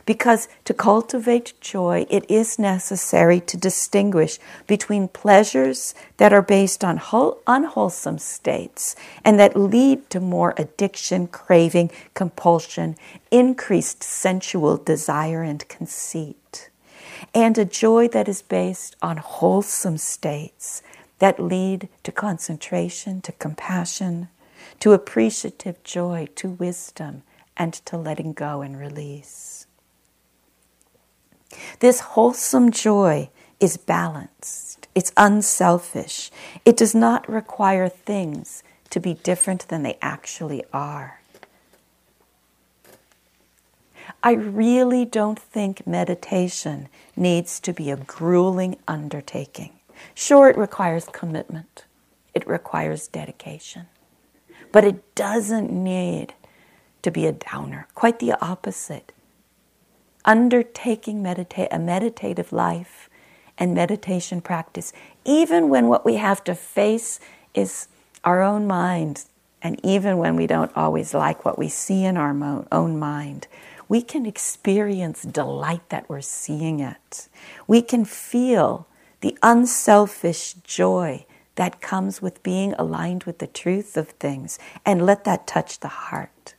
Because 0.06 0.48
to 0.64 0.74
cultivate 0.74 1.54
joy, 1.60 2.06
it 2.10 2.30
is 2.30 2.58
necessary 2.58 3.40
to 3.40 3.56
distinguish 3.56 4.38
between 4.66 5.08
pleasures 5.08 5.94
that 6.18 6.32
are 6.32 6.42
based 6.42 6.84
on 6.84 7.00
unwholesome 7.46 8.18
states 8.18 8.96
and 9.24 9.38
that 9.38 9.56
lead 9.56 10.10
to 10.10 10.20
more 10.20 10.54
addiction, 10.58 11.26
craving, 11.26 11.90
compulsion, 12.12 12.96
increased 13.30 14.02
sensual 14.02 14.76
desire, 14.76 15.42
and 15.42 15.66
conceit, 15.68 16.68
and 17.34 17.56
a 17.56 17.64
joy 17.64 18.06
that 18.08 18.28
is 18.28 18.42
based 18.42 18.96
on 19.00 19.16
wholesome 19.16 19.96
states 19.96 20.82
that 21.18 21.40
lead 21.40 21.88
to 22.02 22.12
concentration, 22.12 23.22
to 23.22 23.32
compassion, 23.32 24.28
to 24.80 24.92
appreciative 24.92 25.82
joy, 25.82 26.28
to 26.34 26.48
wisdom, 26.50 27.22
and 27.56 27.72
to 27.72 27.96
letting 27.96 28.32
go 28.32 28.60
and 28.60 28.78
release. 28.78 29.63
This 31.80 32.00
wholesome 32.00 32.70
joy 32.70 33.30
is 33.60 33.76
balanced, 33.76 34.88
it's 34.94 35.12
unselfish, 35.16 36.30
it 36.64 36.76
does 36.76 36.94
not 36.94 37.28
require 37.28 37.88
things 37.88 38.62
to 38.90 39.00
be 39.00 39.14
different 39.14 39.68
than 39.68 39.82
they 39.82 39.98
actually 40.00 40.62
are. 40.72 41.20
I 44.22 44.32
really 44.32 45.04
don't 45.04 45.38
think 45.38 45.86
meditation 45.86 46.88
needs 47.16 47.60
to 47.60 47.72
be 47.72 47.90
a 47.90 47.96
grueling 47.96 48.76
undertaking. 48.86 49.72
Sure, 50.14 50.48
it 50.48 50.56
requires 50.56 51.06
commitment, 51.06 51.84
it 52.34 52.46
requires 52.46 53.08
dedication, 53.08 53.86
but 54.72 54.84
it 54.84 55.14
doesn't 55.14 55.70
need 55.70 56.34
to 57.02 57.10
be 57.10 57.26
a 57.26 57.32
downer. 57.32 57.86
Quite 57.94 58.18
the 58.18 58.32
opposite 58.44 59.12
undertaking 60.24 61.22
medita- 61.22 61.68
a 61.70 61.78
meditative 61.78 62.52
life 62.52 63.08
and 63.58 63.74
meditation 63.74 64.40
practice, 64.40 64.92
even 65.24 65.68
when 65.68 65.88
what 65.88 66.04
we 66.04 66.16
have 66.16 66.42
to 66.44 66.54
face 66.54 67.20
is 67.54 67.88
our 68.24 68.42
own 68.42 68.66
mind, 68.66 69.24
and 69.62 69.78
even 69.84 70.18
when 70.18 70.36
we 70.36 70.46
don't 70.46 70.76
always 70.76 71.14
like 71.14 71.44
what 71.44 71.58
we 71.58 71.68
see 71.68 72.04
in 72.04 72.16
our 72.16 72.34
mo- 72.34 72.66
own 72.72 72.98
mind, 72.98 73.46
we 73.88 74.02
can 74.02 74.26
experience 74.26 75.22
delight 75.22 75.88
that 75.90 76.08
we're 76.08 76.20
seeing 76.20 76.80
it. 76.80 77.28
We 77.66 77.82
can 77.82 78.04
feel 78.04 78.86
the 79.20 79.36
unselfish 79.42 80.54
joy 80.64 81.26
that 81.56 81.80
comes 81.80 82.20
with 82.20 82.42
being 82.42 82.74
aligned 82.74 83.24
with 83.24 83.38
the 83.38 83.46
truth 83.46 83.96
of 83.96 84.08
things 84.10 84.58
and 84.84 85.06
let 85.06 85.24
that 85.24 85.46
touch 85.46 85.80
the 85.80 85.88
heart. 85.88 86.54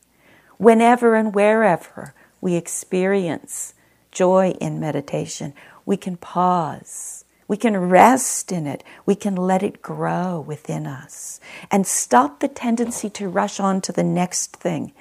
Whenever 0.57 1.15
and 1.15 1.35
wherever 1.35 2.13
we 2.45 2.53
experience 2.53 3.73
joy 4.11 4.51
in 4.61 4.79
meditation, 4.79 5.51
we 5.83 5.97
can 5.97 6.15
pause. 6.15 7.25
We 7.47 7.57
can 7.57 7.75
rest 7.75 8.51
in 8.51 8.67
it. 8.67 8.83
We 9.03 9.15
can 9.15 9.35
let 9.35 9.63
it 9.63 9.81
grow 9.81 10.41
within 10.41 10.85
us 10.85 11.39
and 11.71 11.87
stop 11.87 12.39
the 12.39 12.47
tendency 12.47 13.09
to 13.09 13.29
rush 13.29 13.59
on 13.59 13.81
to 13.81 13.91
the 13.91 14.03
next 14.03 14.55
thing, 14.55 14.93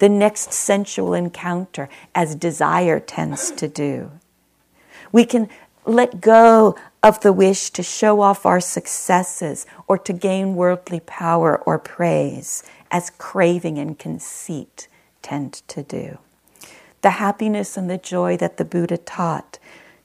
the 0.00 0.08
next 0.08 0.52
sensual 0.52 1.14
encounter, 1.14 1.88
as 2.16 2.34
desire 2.34 2.98
tends 2.98 3.52
to 3.52 3.68
do. 3.68 4.10
We 5.12 5.24
can 5.24 5.48
let 5.84 6.20
go 6.20 6.74
of 7.00 7.20
the 7.20 7.32
wish 7.32 7.70
to 7.70 7.82
show 7.84 8.20
off 8.20 8.44
our 8.44 8.60
successes 8.60 9.66
or 9.86 9.98
to 9.98 10.12
gain 10.12 10.56
worldly 10.56 10.98
power 10.98 11.58
or 11.58 11.78
praise, 11.78 12.64
as 12.90 13.10
craving 13.10 13.78
and 13.78 13.96
conceit 13.96 14.88
tend 15.22 15.52
to 15.68 15.84
do 15.84 16.18
the 17.02 17.10
happiness 17.10 17.76
and 17.76 17.88
the 17.88 17.98
joy 17.98 18.36
that 18.36 18.56
the 18.56 18.64
Buddha 18.64 18.98
taught 18.98 19.58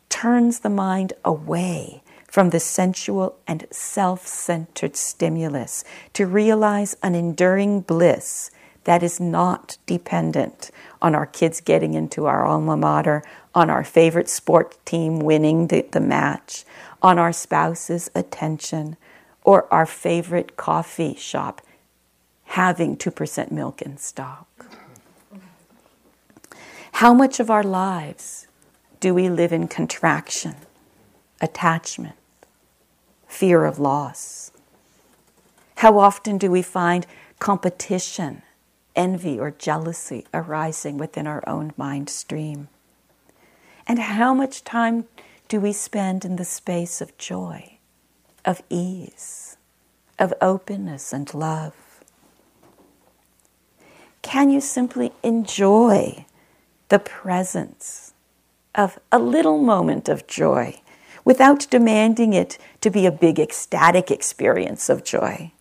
turns 0.09 0.59
the 0.59 0.69
mind 0.69 1.13
away 1.25 2.03
from 2.27 2.49
the 2.49 2.59
sensual 2.59 3.37
and 3.47 3.67
self 3.71 4.25
centered 4.27 4.95
stimulus 4.95 5.83
to 6.13 6.25
realize 6.25 6.95
an 7.03 7.15
enduring 7.15 7.81
bliss 7.81 8.49
that 8.85 9.03
is 9.03 9.19
not 9.19 9.77
dependent 9.85 10.71
on 11.01 11.15
our 11.15 11.25
kids 11.25 11.61
getting 11.61 11.93
into 11.93 12.25
our 12.25 12.45
alma 12.45 12.75
mater, 12.75 13.23
on 13.55 13.69
our 13.69 13.83
favorite 13.83 14.29
sport 14.29 14.83
team 14.85 15.19
winning 15.19 15.67
the, 15.67 15.85
the 15.91 15.99
match, 15.99 16.65
on 17.01 17.19
our 17.19 17.31
spouse's 17.31 18.09
attention, 18.15 18.97
or 19.43 19.71
our 19.73 19.85
favorite 19.85 20.57
coffee 20.57 21.15
shop 21.15 21.61
having 22.45 22.97
2% 22.97 23.51
milk 23.51 23.81
in 23.81 23.97
stock. 23.97 24.47
How 26.97 27.11
much 27.13 27.39
of 27.39 27.49
our 27.49 27.63
lives 27.63 28.47
do 28.99 29.15
we 29.15 29.27
live 29.27 29.51
in 29.51 29.67
contraction, 29.67 30.55
attachment, 31.41 32.15
fear 33.27 33.65
of 33.65 33.79
loss? 33.79 34.51
How 35.77 35.97
often 35.97 36.37
do 36.37 36.51
we 36.51 36.61
find 36.61 37.07
competition, 37.39 38.43
envy, 38.95 39.39
or 39.39 39.49
jealousy 39.49 40.25
arising 40.33 40.99
within 40.99 41.25
our 41.25 41.43
own 41.47 41.73
mind 41.75 42.11
stream? 42.11 42.67
And 43.87 43.97
how 43.97 44.35
much 44.35 44.63
time 44.63 45.05
do 45.49 45.59
we 45.59 45.73
spend 45.73 46.23
in 46.23 46.35
the 46.35 46.45
space 46.45 47.01
of 47.01 47.17
joy, 47.17 47.79
of 48.45 48.61
ease, 48.69 49.57
of 50.19 50.31
openness 50.41 51.11
and 51.11 51.33
love? 51.33 52.03
Can 54.21 54.51
you 54.51 54.61
simply 54.61 55.11
enjoy 55.23 56.25
the 56.89 56.99
presence 56.99 58.13
of 58.75 58.99
a 59.11 59.19
little 59.19 59.57
moment 59.57 60.09
of 60.09 60.27
joy 60.27 60.81
without 61.25 61.67
demanding 61.69 62.33
it 62.33 62.57
to 62.81 62.89
be 62.89 63.05
a 63.05 63.11
big 63.11 63.39
ecstatic 63.39 64.11
experience 64.11 64.89
of 64.89 65.03
joy 65.03 65.51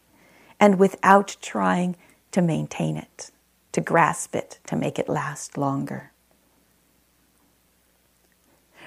and 0.58 0.78
without 0.78 1.36
trying 1.40 1.96
to 2.32 2.42
maintain 2.42 2.96
it, 2.96 3.30
to 3.72 3.80
grasp 3.80 4.34
it, 4.34 4.58
to 4.66 4.76
make 4.76 4.98
it 4.98 5.08
last 5.08 5.56
longer? 5.56 6.12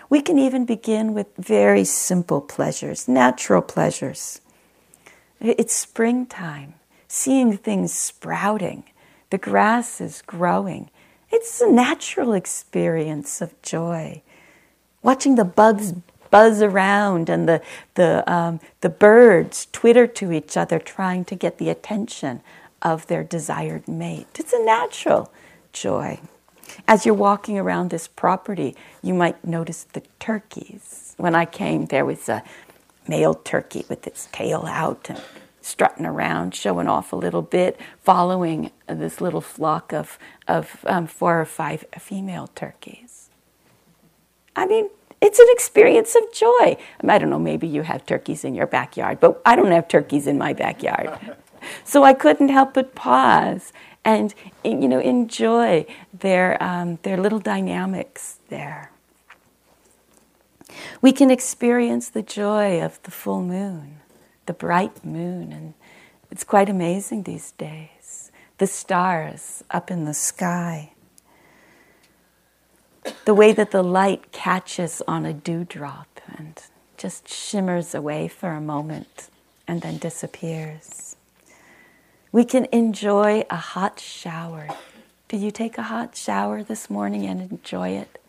We 0.10 0.22
can 0.22 0.38
even 0.38 0.66
begin 0.66 1.14
with 1.14 1.28
very 1.38 1.84
simple 1.84 2.42
pleasures, 2.42 3.08
natural 3.08 3.62
pleasures. 3.62 4.40
It's 5.40 5.74
springtime, 5.74 6.76
seeing 7.08 7.58
things 7.58 7.94
sprouting, 7.94 8.84
the 9.30 9.38
grass 9.38 10.00
is 10.00 10.22
growing. 10.22 10.90
It's 11.38 11.60
a 11.60 11.70
natural 11.70 12.32
experience 12.32 13.42
of 13.42 13.62
joy. 13.62 14.22
Watching 15.04 15.36
the 15.36 15.44
bugs 15.44 15.94
buzz 16.32 16.62
around 16.62 17.28
and 17.28 17.46
the, 17.46 17.62
the, 17.96 18.24
um, 18.32 18.62
the 18.80 18.88
birds 18.88 19.68
twitter 19.74 20.08
to 20.08 20.32
each 20.32 20.56
other, 20.56 20.80
trying 20.80 21.26
to 21.26 21.36
get 21.36 21.58
the 21.58 21.70
attention 21.70 22.42
of 22.82 23.08
their 23.08 23.22
desired 23.22 23.86
mate. 23.86 24.28
It's 24.40 24.54
a 24.54 24.64
natural 24.64 25.30
joy. 25.74 26.22
As 26.88 27.06
you're 27.06 27.14
walking 27.14 27.60
around 27.60 27.90
this 27.90 28.08
property, 28.08 28.74
you 29.04 29.14
might 29.14 29.44
notice 29.44 29.84
the 29.84 30.04
turkeys. 30.20 31.16
When 31.18 31.36
I 31.36 31.44
came, 31.44 31.88
there 31.88 32.06
was 32.06 32.30
a 32.30 32.44
male 33.10 33.34
turkey 33.34 33.84
with 33.90 34.08
its 34.08 34.30
tail 34.32 34.66
out 34.68 35.08
and 35.10 35.22
strutting 35.66 36.06
around, 36.06 36.54
showing 36.54 36.88
off 36.88 37.12
a 37.12 37.16
little 37.16 37.42
bit, 37.42 37.76
following 38.04 38.70
this 38.88 39.20
little 39.20 39.42
flock 39.42 39.92
of, 39.92 40.20
of 40.48 40.86
um, 40.86 41.08
four 41.08 41.42
or 41.42 41.46
five 41.46 41.84
female 41.98 42.46
turkeys. 42.54 43.32
I 44.56 44.68
mean, 44.68 44.90
it's 45.22 45.40
an 45.40 45.48
experience 45.50 46.16
of 46.16 46.32
joy. 46.32 46.78
I 47.04 47.18
don't 47.18 47.32
know, 47.32 47.40
maybe 47.40 47.68
you 47.68 47.82
have 47.82 48.06
turkeys 48.06 48.46
in 48.46 48.54
your 48.54 48.68
backyard, 48.68 49.20
but 49.20 49.42
I 49.44 49.56
don't 49.56 49.72
have 49.72 49.88
turkeys 49.88 50.28
in 50.28 50.38
my 50.38 50.54
backyard. 50.54 51.18
so 51.84 52.04
I 52.04 52.14
couldn't 52.14 52.50
help 52.50 52.76
but 52.76 52.94
pause 52.94 53.74
and 54.04 54.36
you 54.64 54.88
know 54.88 55.00
enjoy 55.00 55.88
their 56.14 56.62
um, 56.62 57.00
their 57.02 57.18
little 57.18 57.40
dynamics 57.40 58.38
there. 58.50 58.92
We 61.02 61.12
can 61.12 61.32
experience 61.32 62.10
the 62.10 62.22
joy 62.22 62.84
of 62.84 63.02
the 63.02 63.10
full 63.10 63.42
moon, 63.42 64.02
the 64.46 64.54
bright 64.54 65.04
moon, 65.06 65.52
and 65.52 65.74
it's 66.32 66.44
quite 66.44 66.70
amazing 66.70 67.24
these 67.24 67.52
days. 67.52 68.32
The 68.58 68.68
stars 68.68 69.64
up 69.70 69.92
in 69.92 70.06
the 70.06 70.14
sky. 70.14 70.94
The 73.26 73.34
way 73.34 73.52
that 73.52 73.72
the 73.72 73.84
light 73.84 74.32
catches 74.32 75.02
on 75.08 75.26
a 75.26 75.34
dewdrop 75.34 76.22
and 76.38 76.62
just 76.98 77.28
shimmers 77.28 77.94
away 77.94 78.28
for 78.28 78.52
a 78.52 78.62
moment 78.62 79.30
and 79.68 79.82
then 79.82 79.98
disappears. 79.98 81.16
We 82.32 82.46
can 82.46 82.66
enjoy 82.72 83.44
a 83.50 83.56
hot 83.56 84.00
shower. 84.00 84.68
Did 85.28 85.42
you 85.42 85.52
take 85.52 85.78
a 85.78 85.84
hot 85.84 86.16
shower 86.16 86.64
this 86.64 86.90
morning 86.90 87.26
and 87.26 87.52
enjoy 87.52 87.90
it? 87.90 88.22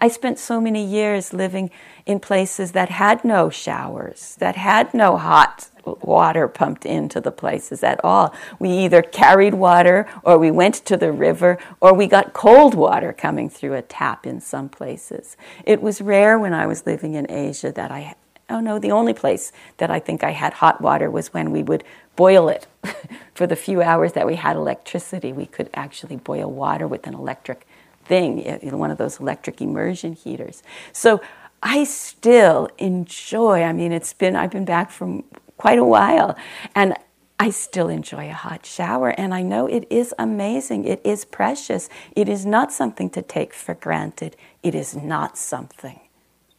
I 0.00 0.08
spent 0.08 0.38
so 0.38 0.60
many 0.60 0.84
years 0.84 1.32
living 1.32 1.70
in 2.06 2.20
places 2.20 2.72
that 2.72 2.88
had 2.88 3.24
no 3.24 3.50
showers, 3.50 4.36
that 4.38 4.54
had 4.56 4.94
no 4.94 5.16
hot 5.16 5.70
water 5.84 6.46
pumped 6.46 6.86
into 6.86 7.20
the 7.20 7.32
places 7.32 7.82
at 7.82 8.02
all. 8.04 8.34
We 8.58 8.70
either 8.70 9.02
carried 9.02 9.54
water 9.54 10.06
or 10.22 10.38
we 10.38 10.50
went 10.50 10.74
to 10.86 10.96
the 10.96 11.12
river 11.12 11.58
or 11.80 11.94
we 11.94 12.06
got 12.06 12.32
cold 12.32 12.74
water 12.74 13.12
coming 13.12 13.50
through 13.50 13.74
a 13.74 13.82
tap 13.82 14.26
in 14.26 14.40
some 14.40 14.68
places. 14.68 15.36
It 15.64 15.82
was 15.82 16.00
rare 16.00 16.38
when 16.38 16.52
I 16.52 16.66
was 16.66 16.86
living 16.86 17.14
in 17.14 17.30
Asia 17.30 17.72
that 17.72 17.90
I 17.90 18.14
oh 18.50 18.60
no, 18.60 18.78
the 18.78 18.90
only 18.90 19.12
place 19.12 19.52
that 19.76 19.90
I 19.90 19.98
think 19.98 20.24
I 20.24 20.30
had 20.30 20.54
hot 20.54 20.80
water 20.80 21.10
was 21.10 21.34
when 21.34 21.50
we 21.50 21.62
would 21.62 21.84
boil 22.16 22.48
it. 22.48 22.66
For 23.34 23.46
the 23.46 23.56
few 23.56 23.82
hours 23.82 24.14
that 24.14 24.26
we 24.26 24.36
had 24.36 24.56
electricity, 24.56 25.32
we 25.32 25.46
could 25.46 25.70
actually 25.74 26.16
boil 26.16 26.50
water 26.50 26.88
with 26.88 27.06
an 27.06 27.14
electric 27.14 27.66
thing, 28.08 28.42
one 28.76 28.90
of 28.90 28.98
those 28.98 29.20
electric 29.20 29.60
immersion 29.60 30.14
heaters. 30.14 30.62
So 30.92 31.20
I 31.62 31.84
still 31.84 32.68
enjoy, 32.78 33.62
I 33.62 33.72
mean, 33.72 33.92
it's 33.92 34.12
been, 34.12 34.34
I've 34.36 34.50
been 34.50 34.64
back 34.64 34.90
from 34.90 35.24
quite 35.56 35.78
a 35.78 35.84
while, 35.84 36.36
and 36.74 36.94
I 37.40 37.50
still 37.50 37.88
enjoy 37.88 38.28
a 38.28 38.32
hot 38.32 38.66
shower, 38.66 39.10
and 39.10 39.32
I 39.32 39.42
know 39.42 39.66
it 39.66 39.86
is 39.90 40.12
amazing. 40.18 40.84
It 40.84 41.00
is 41.04 41.24
precious. 41.24 41.88
It 42.16 42.28
is 42.28 42.44
not 42.44 42.72
something 42.72 43.10
to 43.10 43.22
take 43.22 43.54
for 43.54 43.74
granted. 43.74 44.36
It 44.62 44.74
is 44.74 44.96
not 44.96 45.38
something 45.38 46.00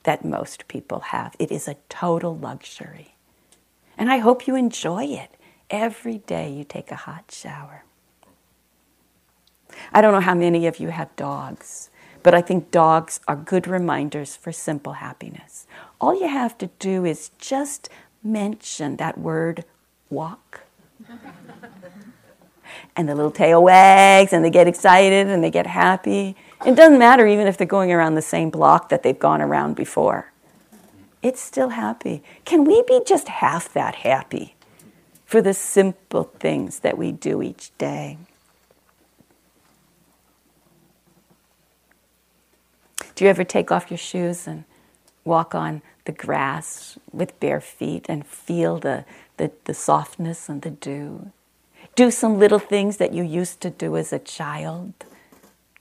that 0.04 0.24
most 0.24 0.68
people 0.70 1.00
have. 1.00 1.36
It 1.38 1.52
is 1.52 1.68
a 1.68 1.76
total 1.90 2.38
luxury. 2.38 3.16
And 3.98 4.10
I 4.10 4.20
hope 4.20 4.48
you 4.48 4.56
enjoy 4.56 5.04
it 5.06 5.32
every 5.70 6.20
day 6.20 6.50
you 6.50 6.64
take 6.64 6.92
a 6.92 6.96
hot 6.96 7.32
shower. 7.32 7.84
I 9.94 10.02
don't 10.02 10.14
know 10.14 10.20
how 10.20 10.36
many 10.36 10.68
of 10.68 10.80
you 10.80 10.90
have 10.90 11.16
dogs, 11.16 11.90
but 12.24 12.34
I 12.34 12.42
think 12.42 12.72
dogs 12.72 13.20
are 13.28 13.36
good 13.36 13.68
reminders 13.68 14.36
for 14.36 14.52
simple 14.52 14.94
happiness. 14.94 15.68
All 16.00 16.20
you 16.20 16.28
have 16.28 16.58
to 16.60 16.70
do 16.80 17.06
is 17.06 17.32
just 17.40 17.90
mention 18.24 18.98
that 18.98 19.18
word 19.18 19.66
walk. 20.10 20.62
and 22.96 23.08
the 23.08 23.16
little 23.16 23.32
tail 23.32 23.64
wags 23.64 24.34
and 24.34 24.44
they 24.44 24.50
get 24.50 24.68
excited 24.68 25.28
and 25.28 25.44
they 25.44 25.52
get 25.52 25.68
happy. 25.68 26.36
It 26.66 26.76
doesn't 26.76 27.00
matter 27.00 27.26
even 27.26 27.48
if 27.48 27.58
they're 27.58 27.68
going 27.68 27.92
around 27.92 28.16
the 28.16 28.22
same 28.22 28.50
block 28.50 28.90
that 28.90 29.04
they've 29.04 29.18
gone 29.18 29.42
around 29.42 29.76
before. 29.76 30.32
It's 31.22 31.42
still 31.42 31.70
happy. 31.70 32.24
Can 32.46 32.64
we 32.64 32.84
be 32.88 33.02
just 33.06 33.28
half 33.28 33.74
that 33.74 33.96
happy 33.96 34.56
for 35.26 35.42
the 35.42 35.54
simple 35.54 36.24
things 36.24 36.80
that 36.80 36.98
we 36.98 37.12
do 37.12 37.42
each 37.42 37.78
day? 37.78 38.18
Do 43.20 43.26
you 43.26 43.32
ever 43.32 43.44
take 43.44 43.70
off 43.70 43.92
your 43.92 43.98
shoes 43.98 44.48
and 44.48 44.64
walk 45.26 45.54
on 45.54 45.82
the 46.06 46.14
grass 46.14 46.98
with 47.12 47.38
bare 47.42 47.60
feet 47.60 48.06
and 48.08 48.26
feel 48.26 48.78
the, 48.78 49.04
the, 49.36 49.52
the 49.66 49.74
softness 49.74 50.48
and 50.48 50.62
the 50.62 50.70
dew? 50.70 51.34
Do 51.96 52.12
some 52.12 52.40
little 52.40 52.60
things 52.60 52.96
that 52.96 53.12
you 53.12 53.24
used 53.24 53.60
to 53.60 53.72
do 53.72 53.98
as 53.98 54.14
a 54.14 54.20
child 54.20 54.94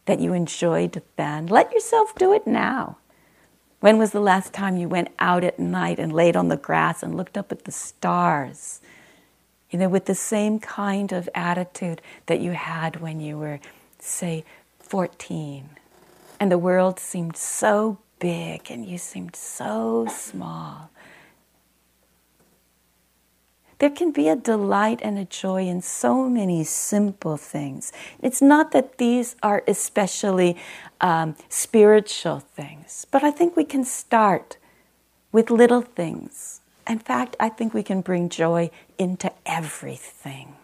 that 0.07 0.19
you 0.19 0.33
enjoyed 0.33 1.01
then. 1.15 1.47
Let 1.47 1.71
yourself 1.71 2.13
do 2.17 2.33
it 2.33 2.45
now. 2.45 2.99
When 3.79 3.99
was 3.99 4.11
the 4.11 4.19
last 4.19 4.53
time 4.53 4.77
you 4.77 4.89
went 4.89 5.11
out 5.21 5.45
at 5.45 5.61
night 5.61 6.01
and 6.01 6.13
laid 6.13 6.35
on 6.35 6.49
the 6.49 6.57
grass 6.57 7.05
and 7.05 7.17
looked 7.17 7.39
up 7.39 7.53
at 7.53 7.67
the 7.67 7.71
stars? 7.71 8.81
You 9.71 9.79
know, 9.79 9.89
with 9.89 10.07
the 10.07 10.17
same 10.17 10.59
kind 10.59 11.13
of 11.13 11.29
attitude 11.37 12.03
that 12.27 12.41
you 12.41 12.51
had 12.51 13.01
when 13.01 13.21
you 13.21 13.39
were, 13.39 13.61
say, 14.01 14.45
14, 14.81 15.78
and 16.41 16.51
the 16.51 16.59
world 16.59 16.99
seemed 17.01 17.37
so 17.37 17.99
big 18.19 18.71
and 18.71 18.87
you 18.87 18.99
seemed 18.99 19.37
so 19.37 20.07
small. 20.11 20.91
There 23.79 23.91
can 23.91 24.11
be 24.11 24.29
a 24.29 24.35
delight 24.35 25.01
and 25.03 25.19
a 25.19 25.25
joy 25.25 25.67
in 25.69 25.83
so 25.83 26.29
many 26.29 26.65
simple 26.65 27.37
things. 27.37 27.93
It's 28.21 28.43
not 28.43 28.73
that 28.73 28.99
these 28.99 29.37
are 29.41 29.63
especially 29.69 30.57
um, 31.01 31.37
spiritual 31.49 32.41
things, 32.41 33.07
but 33.13 33.23
I 33.23 33.31
think 33.31 33.57
we 33.57 33.65
can 33.65 33.85
start 33.85 34.57
with 35.31 35.49
little 35.51 35.83
things. 35.83 36.61
In 36.89 36.99
fact, 36.99 37.37
I 37.39 37.49
think 37.51 37.73
we 37.73 37.85
can 37.85 38.01
bring 38.01 38.29
joy 38.29 38.71
into 38.99 39.31
everything. 39.47 40.58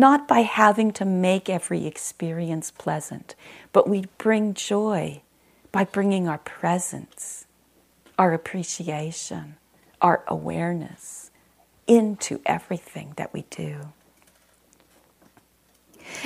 Not 0.00 0.26
by 0.26 0.40
having 0.40 0.92
to 0.94 1.04
make 1.04 1.50
every 1.50 1.86
experience 1.86 2.70
pleasant, 2.72 3.34
but 3.72 3.88
we 3.88 4.06
bring 4.18 4.54
joy 4.54 5.20
by 5.70 5.84
bringing 5.84 6.26
our 6.26 6.38
presence, 6.38 7.46
our 8.18 8.32
appreciation, 8.32 9.56
our 10.00 10.24
awareness 10.26 11.30
into 11.86 12.40
everything 12.46 13.12
that 13.16 13.32
we 13.32 13.42
do. 13.50 13.92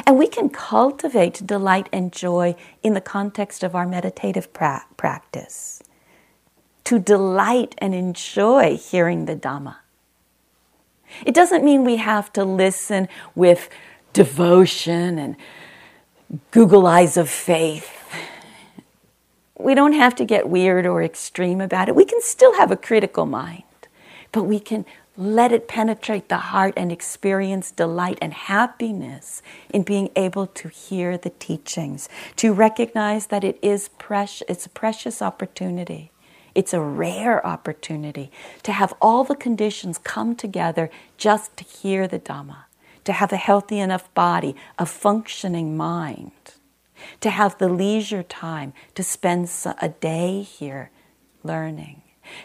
And 0.06 0.18
we 0.18 0.28
can 0.28 0.48
cultivate 0.48 1.46
delight 1.46 1.88
and 1.92 2.12
joy 2.12 2.54
in 2.82 2.94
the 2.94 3.00
context 3.00 3.62
of 3.62 3.74
our 3.74 3.86
meditative 3.86 4.52
pra- 4.52 4.86
practice. 4.96 5.82
To 6.84 6.98
delight 6.98 7.74
and 7.78 7.94
enjoy 7.94 8.76
hearing 8.76 9.26
the 9.26 9.36
Dhamma. 9.36 9.76
It 11.24 11.34
doesn't 11.34 11.64
mean 11.64 11.84
we 11.84 11.96
have 11.96 12.32
to 12.34 12.44
listen 12.44 13.08
with 13.34 13.68
devotion 14.12 15.18
and 15.18 15.36
Google 16.50 16.86
eyes 16.86 17.16
of 17.16 17.28
faith. 17.28 17.90
We 19.58 19.74
don't 19.74 19.92
have 19.92 20.14
to 20.16 20.24
get 20.24 20.48
weird 20.48 20.86
or 20.86 21.02
extreme 21.02 21.60
about 21.60 21.88
it. 21.88 21.94
We 21.94 22.04
can 22.04 22.20
still 22.20 22.54
have 22.54 22.70
a 22.70 22.76
critical 22.76 23.26
mind, 23.26 23.62
but 24.32 24.44
we 24.44 24.58
can 24.58 24.84
let 25.16 25.52
it 25.52 25.68
penetrate 25.68 26.28
the 26.28 26.38
heart 26.38 26.74
and 26.76 26.90
experience 26.90 27.70
delight 27.70 28.18
and 28.20 28.34
happiness 28.34 29.42
in 29.70 29.82
being 29.82 30.10
able 30.16 30.48
to 30.48 30.68
hear 30.68 31.16
the 31.16 31.30
teachings, 31.30 32.08
to 32.36 32.52
recognize 32.52 33.28
that 33.28 33.44
it 33.44 33.58
is 33.62 33.90
precious, 33.90 34.42
it's 34.48 34.66
a 34.66 34.70
precious 34.70 35.22
opportunity. 35.22 36.10
It's 36.54 36.72
a 36.72 36.80
rare 36.80 37.44
opportunity 37.46 38.30
to 38.62 38.72
have 38.72 38.94
all 39.00 39.24
the 39.24 39.34
conditions 39.34 39.98
come 39.98 40.36
together 40.36 40.90
just 41.16 41.56
to 41.56 41.64
hear 41.64 42.06
the 42.06 42.18
Dhamma, 42.18 42.64
to 43.04 43.12
have 43.12 43.32
a 43.32 43.36
healthy 43.36 43.80
enough 43.80 44.12
body, 44.14 44.54
a 44.78 44.86
functioning 44.86 45.76
mind, 45.76 46.32
to 47.20 47.30
have 47.30 47.58
the 47.58 47.68
leisure 47.68 48.22
time 48.22 48.72
to 48.94 49.02
spend 49.02 49.50
a 49.80 49.88
day 49.88 50.42
here 50.42 50.90
learning 51.42 52.02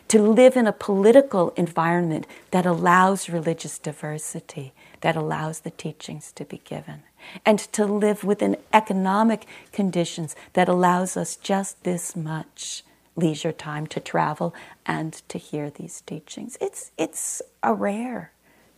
to 0.08 0.22
live 0.22 0.56
in 0.56 0.68
a 0.68 0.74
political 0.74 1.52
environment 1.52 2.28
that 2.52 2.66
allows 2.66 3.30
religious 3.30 3.78
diversity, 3.78 4.74
that 5.02 5.16
allows 5.16 5.62
the 5.62 5.72
teachings 5.72 6.32
to 6.34 6.46
be 6.46 6.62
given, 6.64 7.04
and 7.46 7.60
to 7.60 7.86
live 7.86 8.24
within 8.24 8.58
economic 8.74 9.46
conditions 9.72 10.36
that 10.54 10.70
allows 10.70 11.16
us 11.16 11.36
just 11.36 11.84
this 11.84 12.16
much 12.16 12.84
leisure 13.16 13.52
time 13.52 13.88
to 13.88 14.00
travel 14.00 14.54
and 14.86 15.14
to 15.30 15.38
hear 15.38 15.70
these 15.70 16.02
teachings. 16.02 16.58
It's, 16.62 16.92
it's 16.98 17.42
a 17.64 17.74
rare 17.74 18.32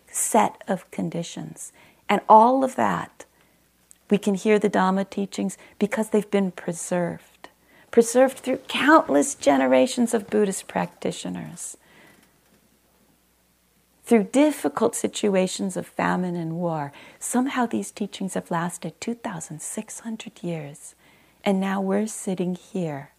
set 0.08 0.62
of 0.67 0.89
conditions. 0.91 1.72
And 2.10 2.22
all 2.28 2.63
of 2.63 2.76
that, 2.76 3.26
we 4.10 4.17
can 4.17 4.36
hear 4.36 4.60
the 4.60 4.70
Dhamma 4.70 5.10
teachings 5.10 5.58
because 5.80 6.10
they've 6.10 6.30
been 6.30 6.52
preserved 6.52 7.32
preserved 7.91 8.39
through 8.39 8.58
countless 8.70 9.36
generations 9.36 10.13
of 10.13 10.30
Buddhist 10.30 10.67
practitioners. 10.67 11.78
Through 14.06 14.24
difficult 14.26 14.96
situations 14.96 15.78
of 15.78 15.86
famine 15.86 16.36
and 16.36 16.56
war, 16.56 16.91
somehow 17.20 17.65
these 17.65 17.91
teachings 17.91 18.34
have 18.34 18.50
lasted 18.50 19.00
2,600 19.00 20.41
years. 20.41 20.96
And 21.44 21.60
now 21.60 21.82
we're 21.82 22.08
sitting 22.08 22.56
here 22.56 23.12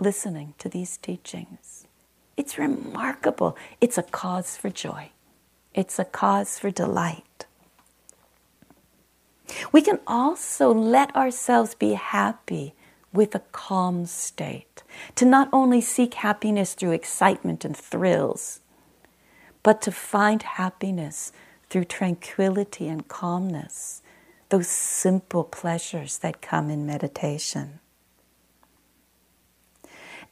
listening 0.00 0.54
to 0.58 0.68
these 0.68 0.96
teachings. 0.96 1.86
It's 2.36 2.58
remarkable. 2.58 3.56
It's 3.80 3.98
a 3.98 4.02
cause 4.02 4.56
for 4.56 4.70
joy, 4.70 5.10
it's 5.74 5.98
a 5.98 6.04
cause 6.04 6.58
for 6.58 6.70
delight. 6.70 7.46
We 9.72 9.82
can 9.82 10.00
also 10.06 10.72
let 10.72 11.14
ourselves 11.14 11.74
be 11.74 11.92
happy 11.92 12.74
with 13.12 13.34
a 13.34 13.42
calm 13.52 14.06
state, 14.06 14.82
to 15.14 15.24
not 15.24 15.48
only 15.52 15.80
seek 15.80 16.14
happiness 16.14 16.74
through 16.74 16.90
excitement 16.90 17.64
and 17.64 17.76
thrills, 17.76 18.60
but 19.62 19.80
to 19.82 19.92
find 19.92 20.42
happiness 20.42 21.30
through 21.70 21.84
tranquility 21.84 22.88
and 22.88 23.06
calmness, 23.06 24.02
those 24.48 24.68
simple 24.68 25.44
pleasures 25.44 26.18
that 26.18 26.42
come 26.42 26.70
in 26.70 26.84
meditation. 26.84 27.78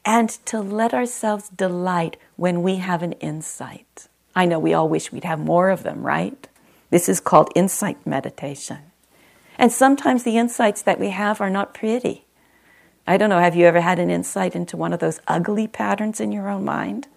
And 0.05 0.31
to 0.47 0.61
let 0.61 0.93
ourselves 0.93 1.49
delight 1.49 2.17
when 2.37 2.63
we 2.63 2.77
have 2.77 3.03
an 3.03 3.13
insight. 3.13 4.09
I 4.35 4.47
know 4.47 4.59
we 4.59 4.75
all 4.75 4.89
wish 4.89 5.13
we'd 5.13 5.25
have 5.25 5.39
more 5.39 5.71
of 5.71 5.83
them, 5.83 6.03
right? 6.03 6.49
This 6.91 7.09
is 7.09 7.21
called 7.21 7.53
insight 7.55 8.05
meditation. 8.07 8.79
And 9.59 9.71
sometimes 9.71 10.25
the 10.25 10.39
insights 10.39 10.83
that 10.83 10.99
we 10.99 11.11
have 11.11 11.41
are 11.41 11.51
not 11.51 11.75
pretty. 11.75 12.25
I 13.07 13.17
don't 13.17 13.31
know, 13.31 13.39
have 13.39 13.57
you 13.57 13.67
ever 13.67 13.81
had 13.81 13.99
an 13.99 14.11
insight 14.11 14.55
into 14.55 14.77
one 14.77 14.93
of 14.93 15.01
those 15.01 15.21
ugly 15.27 15.67
patterns 15.67 16.21
in 16.21 16.33
your 16.33 16.49
own 16.49 16.65
mind? 16.65 17.09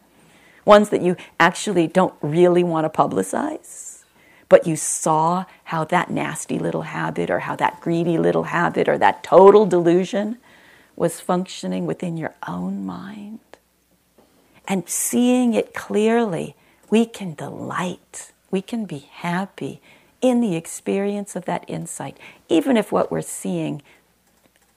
Ones 0.64 0.90
that 0.90 1.02
you 1.02 1.16
actually 1.40 1.88
don't 1.88 2.16
really 2.22 2.64
want 2.64 2.92
to 2.92 2.98
publicize, 2.98 4.04
but 4.50 4.66
you 4.66 4.76
saw 4.76 5.46
how 5.66 5.86
that 5.86 6.10
nasty 6.10 6.58
little 6.58 6.84
habit 6.84 7.30
or 7.30 7.40
how 7.40 7.56
that 7.56 7.82
greedy 7.82 8.18
little 8.18 8.44
habit 8.44 8.90
or 8.90 8.98
that 8.98 9.24
total 9.24 9.66
delusion 9.66 10.38
was 10.96 11.20
functioning 11.20 11.86
within 11.86 12.18
your 12.18 12.34
own 12.48 12.86
mind. 12.86 13.40
And 14.68 14.88
seeing 14.90 15.54
it 15.54 15.74
clearly, 15.74 16.56
we 16.90 17.06
can 17.06 17.34
delight, 17.34 18.32
we 18.52 18.62
can 18.62 18.86
be 18.86 19.00
happy 19.12 19.82
in 20.22 20.42
the 20.42 20.56
experience 20.56 21.36
of 21.36 21.46
that 21.46 21.66
insight, 21.68 22.18
even 22.50 22.78
if 22.78 22.92
what 22.92 23.12
we're 23.12 23.22
seeing 23.22 23.82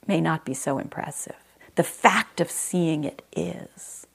may 0.06 0.20
not 0.20 0.44
be 0.44 0.54
so 0.54 0.78
impressive. 0.78 1.36
The 1.76 1.84
fact 1.84 2.40
of 2.40 2.50
seeing 2.50 3.04
it 3.04 3.22
is. 3.34 4.06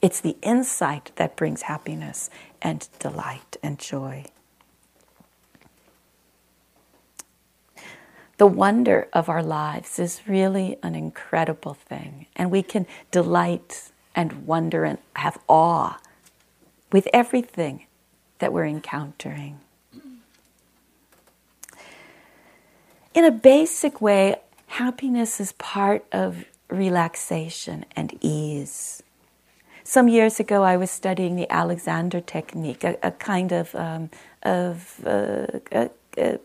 It's 0.00 0.20
the 0.20 0.36
insight 0.42 1.12
that 1.16 1.36
brings 1.36 1.62
happiness 1.62 2.30
and 2.62 2.88
delight 2.98 3.56
and 3.62 3.78
joy. 3.78 4.24
The 8.40 8.46
wonder 8.46 9.06
of 9.12 9.28
our 9.28 9.42
lives 9.42 9.98
is 9.98 10.22
really 10.26 10.78
an 10.82 10.94
incredible 10.94 11.74
thing, 11.74 12.24
and 12.34 12.50
we 12.50 12.62
can 12.62 12.86
delight 13.10 13.92
and 14.14 14.46
wonder 14.46 14.84
and 14.84 14.96
have 15.16 15.36
awe 15.46 16.00
with 16.90 17.06
everything 17.12 17.84
that 18.38 18.50
we're 18.50 18.64
encountering. 18.64 19.60
In 23.12 23.26
a 23.26 23.30
basic 23.30 24.00
way, 24.00 24.36
happiness 24.68 25.38
is 25.38 25.52
part 25.52 26.06
of 26.10 26.46
relaxation 26.70 27.84
and 27.94 28.16
ease. 28.22 29.02
Some 29.84 30.08
years 30.08 30.40
ago, 30.40 30.62
I 30.62 30.78
was 30.78 30.90
studying 30.90 31.36
the 31.36 31.50
Alexander 31.52 32.22
technique, 32.22 32.84
a, 32.84 32.96
a 33.02 33.10
kind 33.10 33.52
of, 33.52 33.74
um, 33.74 34.08
of 34.42 34.98
uh, 35.04 35.58
a, 35.72 35.90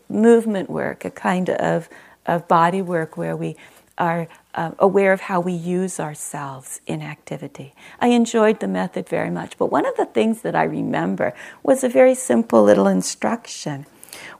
movement 0.08 0.70
work, 0.70 1.04
a 1.04 1.10
kind 1.10 1.50
of, 1.50 1.88
of 2.24 2.48
body 2.48 2.82
work 2.82 3.16
where 3.16 3.36
we 3.36 3.56
are 3.98 4.28
uh, 4.54 4.72
aware 4.78 5.12
of 5.12 5.22
how 5.22 5.40
we 5.40 5.52
use 5.52 5.98
ourselves 5.98 6.80
in 6.86 7.02
activity. 7.02 7.74
I 8.00 8.08
enjoyed 8.08 8.60
the 8.60 8.68
method 8.68 9.08
very 9.08 9.30
much, 9.30 9.56
but 9.56 9.72
one 9.72 9.86
of 9.86 9.96
the 9.96 10.06
things 10.06 10.42
that 10.42 10.54
I 10.54 10.64
remember 10.64 11.34
was 11.62 11.82
a 11.82 11.88
very 11.88 12.14
simple 12.14 12.62
little 12.62 12.86
instruction 12.86 13.86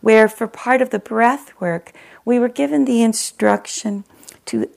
where, 0.00 0.28
for 0.28 0.46
part 0.46 0.82
of 0.82 0.90
the 0.90 0.98
breath 0.98 1.58
work, 1.60 1.92
we 2.24 2.38
were 2.38 2.48
given 2.48 2.84
the 2.84 3.02
instruction 3.02 4.04
to 4.46 4.68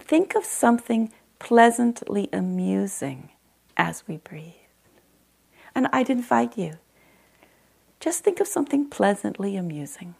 think 0.00 0.34
of 0.34 0.44
something 0.44 1.12
pleasantly 1.38 2.28
amusing 2.32 3.30
as 3.76 4.04
we 4.06 4.18
breathe. 4.18 4.52
And 5.74 5.88
I'd 5.92 6.10
invite 6.10 6.58
you 6.58 6.78
just 8.00 8.24
think 8.24 8.40
of 8.40 8.48
something 8.48 8.88
pleasantly 8.88 9.56
amusing. 9.56 10.14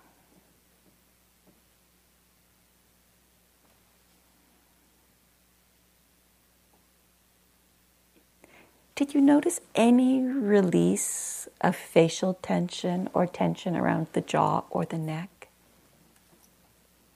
Did 8.95 9.15
you 9.15 9.23
notice 9.23 9.61
any 9.75 10.21
release 10.21 11.49
of 11.63 11.75
facial 11.75 12.35
tension 12.35 13.09
or 13.15 13.27
tension 13.27 13.75
around 13.75 14.09
the 14.13 14.21
jaw 14.21 14.65
or 14.71 14.85
the 14.85 14.99
neck? 14.99 15.41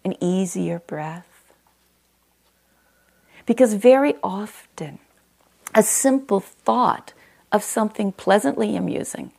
an 0.05 0.14
easier 0.22 0.81
breath. 0.81 1.53
Because 3.46 3.74
very 3.74 4.14
often, 4.22 4.98
a 5.74 5.83
simple 5.83 6.40
thought 6.40 7.12
of 7.50 7.62
something 7.62 8.12
pleasantly 8.12 8.77
amusing, 8.77 9.33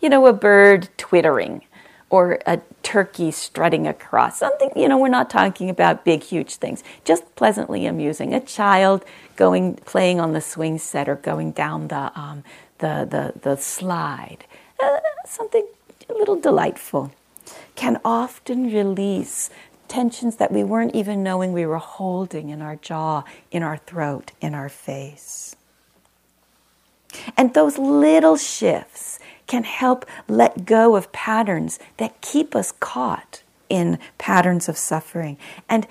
you 0.00 0.08
know, 0.08 0.26
a 0.26 0.32
bird 0.32 0.88
twittering 0.96 1.62
or 2.10 2.40
a 2.44 2.60
turkey 2.82 3.30
strutting 3.30 3.86
across, 3.86 4.38
something, 4.38 4.70
you 4.74 4.88
know, 4.88 4.98
we're 4.98 5.08
not 5.08 5.30
talking 5.30 5.70
about 5.70 6.04
big, 6.04 6.24
huge 6.24 6.56
things, 6.56 6.82
just 7.04 7.36
pleasantly 7.36 7.86
amusing. 7.86 8.34
A 8.34 8.40
child 8.40 9.04
going, 9.36 9.76
playing 9.76 10.18
on 10.18 10.32
the 10.32 10.40
swing 10.40 10.76
set 10.76 11.08
or 11.08 11.14
going 11.14 11.52
down 11.52 11.86
the, 11.86 12.10
um, 12.18 12.42
the, 12.78 13.06
the, 13.08 13.38
the 13.40 13.56
slide, 13.56 14.44
uh, 14.82 14.98
something 15.24 15.64
a 16.08 16.14
little 16.14 16.34
delightful, 16.34 17.12
can 17.76 18.00
often 18.04 18.72
release 18.72 19.48
tensions 19.86 20.36
that 20.36 20.50
we 20.50 20.64
weren't 20.64 20.94
even 20.94 21.22
knowing 21.22 21.52
we 21.52 21.66
were 21.66 21.78
holding 21.78 22.48
in 22.48 22.60
our 22.60 22.76
jaw, 22.76 23.22
in 23.52 23.62
our 23.62 23.76
throat, 23.76 24.32
in 24.40 24.54
our 24.54 24.68
face. 24.68 25.54
And 27.36 27.54
those 27.54 27.78
little 27.78 28.36
shifts 28.36 29.19
can 29.50 29.64
help 29.64 30.06
let 30.28 30.64
go 30.64 30.94
of 30.94 31.10
patterns 31.10 31.80
that 31.96 32.20
keep 32.20 32.54
us 32.54 32.70
caught 32.70 33.42
in 33.68 33.98
patterns 34.16 34.68
of 34.68 34.78
suffering 34.78 35.36
and 35.68 35.88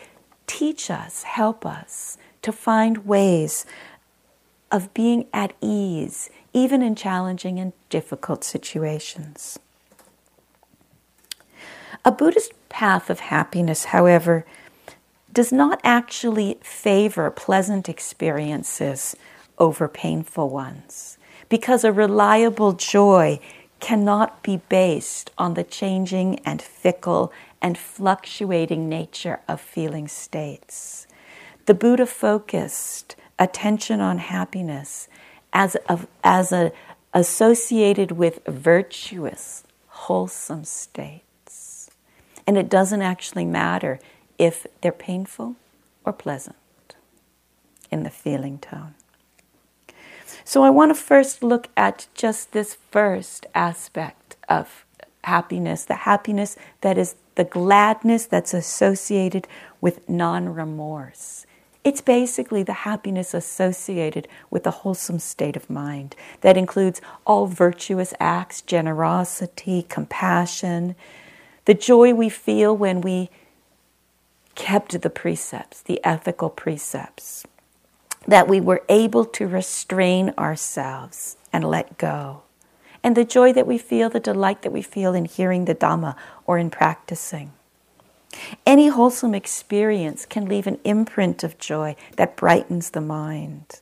teach 0.47 0.89
us, 0.89 1.23
help 1.23 1.65
us 1.65 2.17
to 2.41 2.53
find 2.53 3.05
ways 3.05 3.65
of 4.71 4.93
being 4.93 5.27
at 5.33 5.51
ease, 5.59 6.29
even 6.53 6.81
in 6.81 6.95
challenging 6.95 7.59
and 7.59 7.73
difficult 7.89 8.45
situations. 8.45 9.59
A 12.05 12.13
Buddhist 12.13 12.53
path 12.69 13.09
of 13.09 13.19
happiness, 13.19 13.85
however, 13.85 14.45
does 15.33 15.51
not 15.51 15.81
actually 15.83 16.57
favor 16.61 17.29
pleasant 17.29 17.89
experiences 17.89 19.17
over 19.57 19.89
painful 19.89 20.49
ones, 20.49 21.17
because 21.49 21.83
a 21.83 21.91
reliable 21.91 22.73
joy 22.73 23.39
cannot 23.79 24.43
be 24.43 24.57
based 24.69 25.31
on 25.37 25.53
the 25.55 25.63
changing 25.63 26.39
and 26.39 26.61
fickle 26.61 27.31
and 27.61 27.77
fluctuating 27.77 28.87
nature 28.87 29.39
of 29.47 29.59
feeling 29.59 30.07
states. 30.07 31.07
The 31.65 31.73
Buddha 31.73 32.05
focused 32.05 33.15
attention 33.37 33.99
on 34.01 34.17
happiness 34.17 35.07
as 35.53 35.75
a, 35.87 35.99
as 36.23 36.51
a 36.51 36.71
associated 37.13 38.11
with 38.11 38.45
virtuous, 38.45 39.63
wholesome 39.87 40.63
states. 40.63 41.89
And 42.45 42.57
it 42.57 42.69
doesn't 42.69 43.01
actually 43.01 43.45
matter 43.45 43.99
if 44.37 44.65
they're 44.81 44.91
painful 44.91 45.55
or 46.05 46.13
pleasant 46.13 46.55
in 47.91 48.03
the 48.03 48.09
feeling 48.09 48.59
tone. 48.59 48.95
So 50.43 50.63
I 50.63 50.69
want 50.69 50.89
to 50.91 50.95
first 50.95 51.43
look 51.43 51.69
at 51.75 52.07
just 52.13 52.51
this 52.51 52.77
first 52.91 53.45
aspect 53.53 54.35
of 54.47 54.85
happiness, 55.23 55.85
the 55.85 55.95
happiness 55.95 56.55
that 56.81 56.97
is 56.97 57.15
the 57.35 57.43
gladness 57.43 58.25
that's 58.25 58.53
associated 58.53 59.47
with 59.81 60.07
non 60.09 60.53
remorse. 60.53 61.45
It's 61.83 62.01
basically 62.01 62.63
the 62.63 62.73
happiness 62.73 63.33
associated 63.33 64.27
with 64.49 64.67
a 64.67 64.71
wholesome 64.71 65.19
state 65.19 65.55
of 65.55 65.69
mind 65.69 66.15
that 66.41 66.57
includes 66.57 67.01
all 67.25 67.47
virtuous 67.47 68.13
acts, 68.19 68.61
generosity, 68.61 69.85
compassion, 69.87 70.95
the 71.65 71.73
joy 71.73 72.13
we 72.13 72.29
feel 72.29 72.75
when 72.75 72.99
we 72.99 73.29
kept 74.55 75.01
the 75.01 75.09
precepts, 75.09 75.81
the 75.81 76.03
ethical 76.03 76.49
precepts, 76.49 77.45
that 78.29 78.47
we 78.47 78.61
were 78.61 78.83
able 78.89 79.25
to 79.25 79.47
restrain 79.47 80.33
ourselves 80.37 81.37
and 81.51 81.63
let 81.63 81.97
go 81.97 82.43
and 83.03 83.15
the 83.15 83.25
joy 83.25 83.53
that 83.53 83.67
we 83.67 83.77
feel, 83.77 84.09
the 84.09 84.19
delight 84.19 84.61
that 84.61 84.71
we 84.71 84.81
feel 84.81 85.13
in 85.13 85.25
hearing 85.25 85.65
the 85.65 85.75
Dhamma 85.75 86.15
or 86.45 86.57
in 86.57 86.69
practicing. 86.69 87.53
Any 88.65 88.89
wholesome 88.89 89.33
experience 89.33 90.25
can 90.25 90.45
leave 90.47 90.67
an 90.67 90.79
imprint 90.83 91.43
of 91.43 91.57
joy 91.57 91.95
that 92.17 92.35
brightens 92.35 92.91
the 92.91 93.01
mind. 93.01 93.81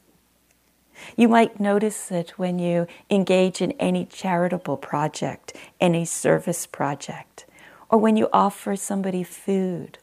You 1.16 1.28
might 1.28 1.60
notice 1.60 2.12
it 2.12 2.40
when 2.40 2.58
you 2.58 2.88
engage 3.10 3.62
in 3.62 3.72
any 3.74 4.06
charitable 4.06 4.78
project, 4.78 5.56
any 5.80 6.06
service 6.06 6.66
project, 6.66 7.46
or 7.90 8.00
when 8.00 8.18
you 8.18 8.30
offer 8.34 8.76
somebody 8.76 9.24
food, 9.24 10.00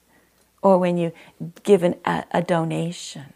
or 0.62 0.78
when 0.78 0.96
you 0.96 1.12
give 1.62 1.82
an, 1.82 1.96
a, 2.04 2.24
a 2.30 2.42
donation. 2.42 3.33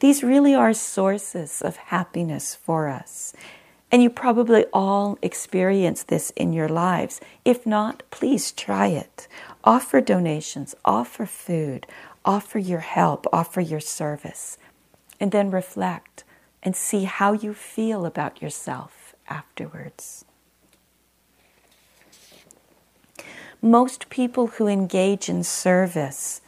These 0.00 0.22
really 0.22 0.54
are 0.54 0.72
sources 0.72 1.62
of 1.62 1.76
happiness 1.76 2.54
for 2.54 2.88
us. 2.88 3.32
And 3.92 4.02
you 4.02 4.10
probably 4.10 4.66
all 4.72 5.18
experience 5.20 6.04
this 6.04 6.30
in 6.36 6.52
your 6.52 6.68
lives. 6.68 7.20
If 7.44 7.66
not, 7.66 8.02
please 8.10 8.52
try 8.52 8.88
it. 8.88 9.26
Offer 9.64 10.00
donations, 10.00 10.74
offer 10.84 11.26
food, 11.26 11.86
offer 12.24 12.58
your 12.58 12.80
help, 12.80 13.26
offer 13.32 13.60
your 13.60 13.80
service, 13.80 14.58
and 15.18 15.32
then 15.32 15.50
reflect 15.50 16.24
and 16.62 16.76
see 16.76 17.04
how 17.04 17.32
you 17.32 17.52
feel 17.52 18.06
about 18.06 18.40
yourself 18.40 19.14
afterwards. 19.28 20.24
Most 23.62 24.08
people 24.08 24.46
who 24.46 24.66
engage 24.66 25.28
in 25.28 25.42
service 25.42 26.40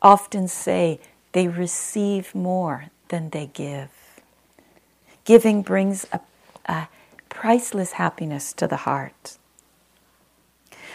often 0.00 0.48
say 0.48 1.00
they 1.34 1.48
receive 1.48 2.34
more 2.34 2.86
than 3.10 3.30
they 3.30 3.48
give. 3.54 3.90
Giving 5.24 5.62
brings 5.62 6.06
a 6.12 6.20
a 6.66 6.88
priceless 7.28 7.92
happiness 7.92 8.52
to 8.54 8.66
the 8.66 8.78
heart. 8.78 9.38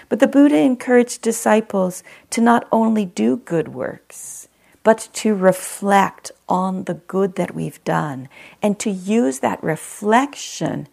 But 0.07 0.19
the 0.19 0.27
Buddha 0.27 0.57
encouraged 0.57 1.21
disciples 1.21 2.03
to 2.31 2.41
not 2.41 2.67
only 2.71 3.05
do 3.05 3.37
good 3.37 3.69
works, 3.69 4.47
but 4.83 5.09
to 5.13 5.35
reflect 5.35 6.31
on 6.47 6.85
the 6.85 6.95
good 6.95 7.35
that 7.35 7.53
we've 7.53 7.83
done 7.83 8.29
and 8.61 8.79
to 8.79 8.89
use 8.89 9.39
that 9.39 9.63
reflection 9.63 10.87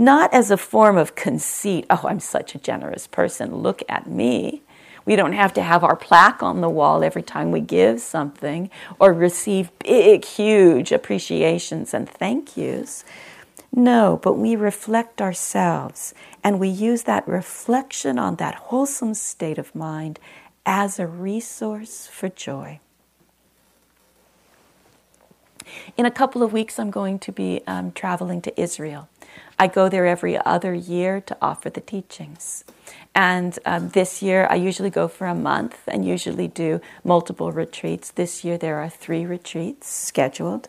not 0.00 0.32
as 0.32 0.50
a 0.50 0.56
form 0.56 0.96
of 0.96 1.16
conceit, 1.16 1.84
oh, 1.90 2.02
I'm 2.04 2.20
such 2.20 2.54
a 2.54 2.58
generous 2.58 3.08
person, 3.08 3.56
look 3.56 3.82
at 3.88 4.06
me. 4.06 4.62
We 5.08 5.16
don't 5.16 5.32
have 5.32 5.54
to 5.54 5.62
have 5.62 5.84
our 5.84 5.96
plaque 5.96 6.42
on 6.42 6.60
the 6.60 6.68
wall 6.68 7.02
every 7.02 7.22
time 7.22 7.50
we 7.50 7.62
give 7.62 7.98
something 7.98 8.68
or 9.00 9.14
receive 9.14 9.70
big, 9.78 10.22
huge 10.26 10.92
appreciations 10.92 11.94
and 11.94 12.06
thank 12.06 12.58
yous. 12.58 13.06
No, 13.74 14.20
but 14.22 14.34
we 14.34 14.54
reflect 14.54 15.22
ourselves 15.22 16.12
and 16.44 16.60
we 16.60 16.68
use 16.68 17.04
that 17.04 17.26
reflection 17.26 18.18
on 18.18 18.36
that 18.36 18.54
wholesome 18.54 19.14
state 19.14 19.56
of 19.56 19.74
mind 19.74 20.20
as 20.66 20.98
a 20.98 21.06
resource 21.06 22.06
for 22.06 22.28
joy. 22.28 22.78
In 25.96 26.04
a 26.04 26.10
couple 26.10 26.42
of 26.42 26.52
weeks, 26.52 26.78
I'm 26.78 26.90
going 26.90 27.18
to 27.20 27.32
be 27.32 27.62
um, 27.66 27.92
traveling 27.92 28.42
to 28.42 28.60
Israel. 28.60 29.08
I 29.58 29.66
go 29.66 29.88
there 29.88 30.06
every 30.06 30.36
other 30.44 30.74
year 30.74 31.20
to 31.22 31.36
offer 31.40 31.70
the 31.70 31.80
teachings. 31.80 32.64
And 33.14 33.58
um, 33.66 33.88
this 33.90 34.22
year, 34.22 34.46
I 34.50 34.54
usually 34.54 34.90
go 34.90 35.08
for 35.08 35.26
a 35.26 35.34
month 35.34 35.78
and 35.88 36.04
usually 36.04 36.48
do 36.48 36.80
multiple 37.04 37.52
retreats. 37.52 38.10
This 38.10 38.44
year, 38.44 38.56
there 38.56 38.78
are 38.78 38.88
three 38.88 39.26
retreats 39.26 39.88
scheduled. 39.88 40.68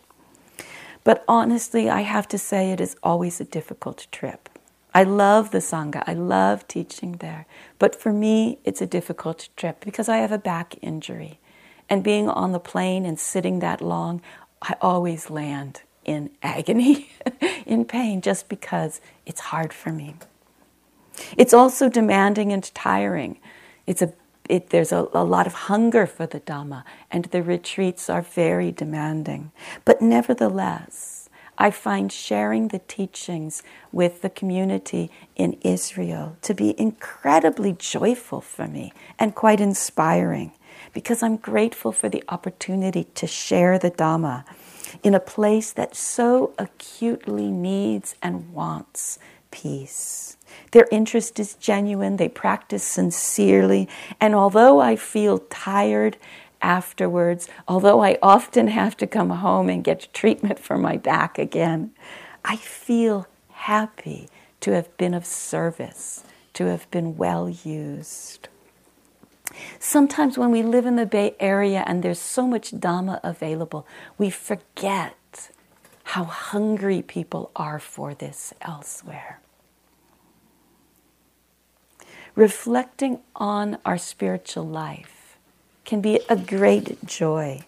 But 1.03 1.23
honestly, 1.27 1.89
I 1.89 2.01
have 2.01 2.27
to 2.29 2.38
say 2.38 2.71
it 2.71 2.82
is 2.82 2.95
always 3.03 3.39
a 3.39 3.45
difficult 3.45 4.08
trip. 4.12 4.49
I 4.93 5.03
love 5.03 5.51
the 5.51 5.60
Sangha, 5.60 6.03
I 6.08 6.13
love 6.13 6.67
teaching 6.67 7.13
there. 7.13 7.45
But 7.77 7.95
for 7.95 8.12
me, 8.12 8.58
it's 8.63 8.82
a 8.82 8.88
difficult 8.88 9.49
trip 9.55 9.79
because 9.82 10.10
I 10.10 10.17
have 10.17 10.32
a 10.32 10.39
back 10.39 10.75
injury. 10.82 11.39
And 11.89 12.03
being 12.03 12.27
on 12.27 12.51
the 12.51 12.60
plane 12.60 13.05
and 13.05 13.19
sitting 13.19 13.60
that 13.60 13.82
long, 13.82 14.21
I 14.62 14.75
always 14.82 15.29
land 15.29 15.82
in 16.10 16.32
agony, 16.41 17.12
in 17.67 17.86
pain, 17.86 18.19
just 18.19 18.50
because 18.50 19.00
it's 19.28 19.39
hard 19.39 19.72
for 19.72 19.91
me. 19.91 20.15
It's 21.38 21.54
also 21.54 21.88
demanding 21.88 22.52
and 22.52 22.63
tiring. 22.74 23.39
It's 23.86 24.02
a 24.02 24.13
it, 24.50 24.72
there's 24.72 24.91
a, 24.91 25.08
a 25.13 25.24
lot 25.24 25.45
of 25.45 25.54
hunger 25.54 26.08
for 26.08 26.26
the 26.26 26.39
Dhamma, 26.39 26.84
and 27.12 27.26
the 27.26 27.43
retreats 27.43 28.10
are 28.10 28.24
very 28.24 28.72
demanding. 28.72 29.52
But 29.86 30.02
nevertheless, 30.02 31.30
I 31.56 31.69
find 31.69 32.12
sharing 32.12 32.69
the 32.69 32.80
teachings 32.80 33.62
with 33.91 34.24
the 34.24 34.30
community 34.32 35.12
in 35.36 35.54
Israel 35.62 36.36
to 36.41 36.56
be 36.56 36.74
incredibly 36.80 37.74
joyful 37.74 38.41
for 38.41 38.67
me 38.67 38.91
and 39.19 39.36
quite 39.36 39.62
inspiring 39.62 40.54
because 40.93 41.22
I'm 41.22 41.38
grateful 41.38 41.91
for 41.91 42.10
the 42.10 42.24
opportunity 42.30 43.04
to 43.13 43.28
share 43.28 43.78
the 43.78 43.91
Dhamma 43.91 44.45
in 45.04 45.13
a 45.13 45.19
place 45.19 45.71
that 45.71 45.95
so 45.95 46.54
acutely 46.58 47.52
needs 47.52 48.15
and 48.21 48.52
wants 48.54 49.19
peace. 49.52 50.38
Their 50.71 50.88
interest 50.91 51.39
is 51.39 51.56
genuine, 51.56 52.17
they 52.17 52.30
practice 52.30 52.84
sincerely, 52.84 53.88
and 54.19 54.36
although 54.36 54.80
I 54.80 54.95
feel 54.95 55.39
tired 55.49 56.17
afterwards, 56.62 57.47
although 57.67 58.02
I 58.02 58.17
often 58.21 58.67
have 58.67 58.97
to 58.97 59.08
come 59.08 59.30
home 59.30 59.69
and 59.69 59.84
get 59.84 60.13
treatment 60.13 60.60
for 60.60 60.78
my 60.78 60.97
back 60.97 61.39
again, 61.39 61.91
I 62.43 62.58
feel 62.58 63.28
happy 63.49 64.30
to 64.62 64.71
have 64.71 64.95
been 64.97 65.13
of 65.13 65.25
service, 65.25 66.23
to 66.54 66.65
have 66.65 66.89
been 66.91 67.17
well 67.17 67.49
used. 67.49 68.49
Sometimes 69.80 70.38
when 70.38 70.52
we 70.52 70.63
live 70.63 70.86
in 70.86 70.95
the 70.95 71.06
Bay 71.06 71.36
Area 71.39 71.84
and 71.88 72.04
there's 72.04 72.19
so 72.19 72.48
much 72.48 72.72
Dhamma 72.72 73.19
available, 73.24 73.86
we 74.17 74.30
forget 74.30 75.50
how 76.04 76.24
hungry 76.24 77.02
people 77.02 77.52
are 77.56 77.80
for 77.80 78.13
this 78.13 78.54
elsewhere. 78.62 79.39
reflecting 82.39 83.19
on 83.36 83.78
our 83.84 83.98
spiritual 83.98 84.65
life 84.65 85.38
can 85.84 86.00
be 86.00 86.22
a 86.30 86.38
great 86.38 87.06
joy. 87.06 87.60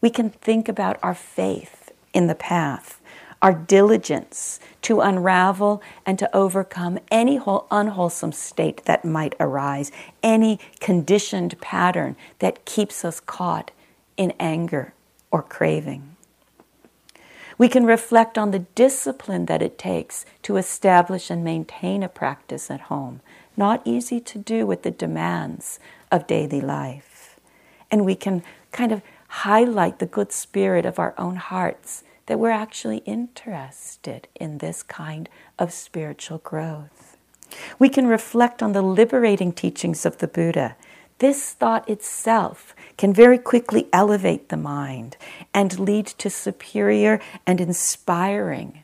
We 0.00 0.10
can 0.10 0.30
think 0.30 0.68
about 0.68 0.98
our 1.00 1.14
faith 1.14 1.92
in 2.12 2.26
the 2.26 2.34
path, 2.34 3.00
our 3.42 3.52
diligence 3.52 4.58
to 4.82 5.00
unravel 5.00 5.82
and 6.04 6.18
to 6.18 6.36
overcome 6.36 6.98
any 7.10 7.40
unwholesome 7.70 8.32
state 8.32 8.84
that 8.84 9.04
might 9.04 9.34
arise, 9.38 9.92
any 10.22 10.58
conditioned 10.80 11.60
pattern 11.60 12.16
that 12.38 12.64
keeps 12.64 13.04
us 13.04 13.20
caught 13.20 13.70
in 14.16 14.32
anger 14.40 14.94
or 15.30 15.42
craving. 15.42 16.16
We 17.58 17.68
can 17.68 17.86
reflect 17.86 18.36
on 18.36 18.50
the 18.50 18.60
discipline 18.60 19.46
that 19.46 19.62
it 19.62 19.78
takes 19.78 20.26
to 20.42 20.56
establish 20.56 21.30
and 21.30 21.42
maintain 21.42 22.02
a 22.02 22.08
practice 22.08 22.70
at 22.70 22.82
home. 22.82 23.20
Not 23.56 23.80
easy 23.86 24.20
to 24.20 24.38
do 24.38 24.66
with 24.66 24.82
the 24.82 24.90
demands 24.90 25.78
of 26.12 26.26
daily 26.26 26.60
life. 26.60 27.40
And 27.90 28.04
we 28.04 28.14
can 28.14 28.42
kind 28.72 28.92
of 28.92 29.00
highlight 29.28 29.98
the 29.98 30.06
good 30.06 30.32
spirit 30.32 30.84
of 30.84 30.98
our 30.98 31.14
own 31.16 31.36
hearts 31.36 32.04
that 32.26 32.38
we're 32.38 32.50
actually 32.50 32.98
interested 32.98 34.28
in 34.34 34.58
this 34.58 34.82
kind 34.82 35.28
of 35.58 35.72
spiritual 35.72 36.38
growth. 36.38 37.16
We 37.78 37.88
can 37.88 38.06
reflect 38.06 38.62
on 38.62 38.72
the 38.72 38.82
liberating 38.82 39.52
teachings 39.52 40.04
of 40.04 40.18
the 40.18 40.28
Buddha. 40.28 40.76
This 41.18 41.52
thought 41.52 41.88
itself 41.88 42.74
can 42.98 43.12
very 43.12 43.38
quickly 43.38 43.88
elevate 43.92 44.48
the 44.48 44.56
mind 44.56 45.16
and 45.54 45.78
lead 45.78 46.06
to 46.06 46.28
superior 46.28 47.20
and 47.46 47.60
inspiring 47.60 48.82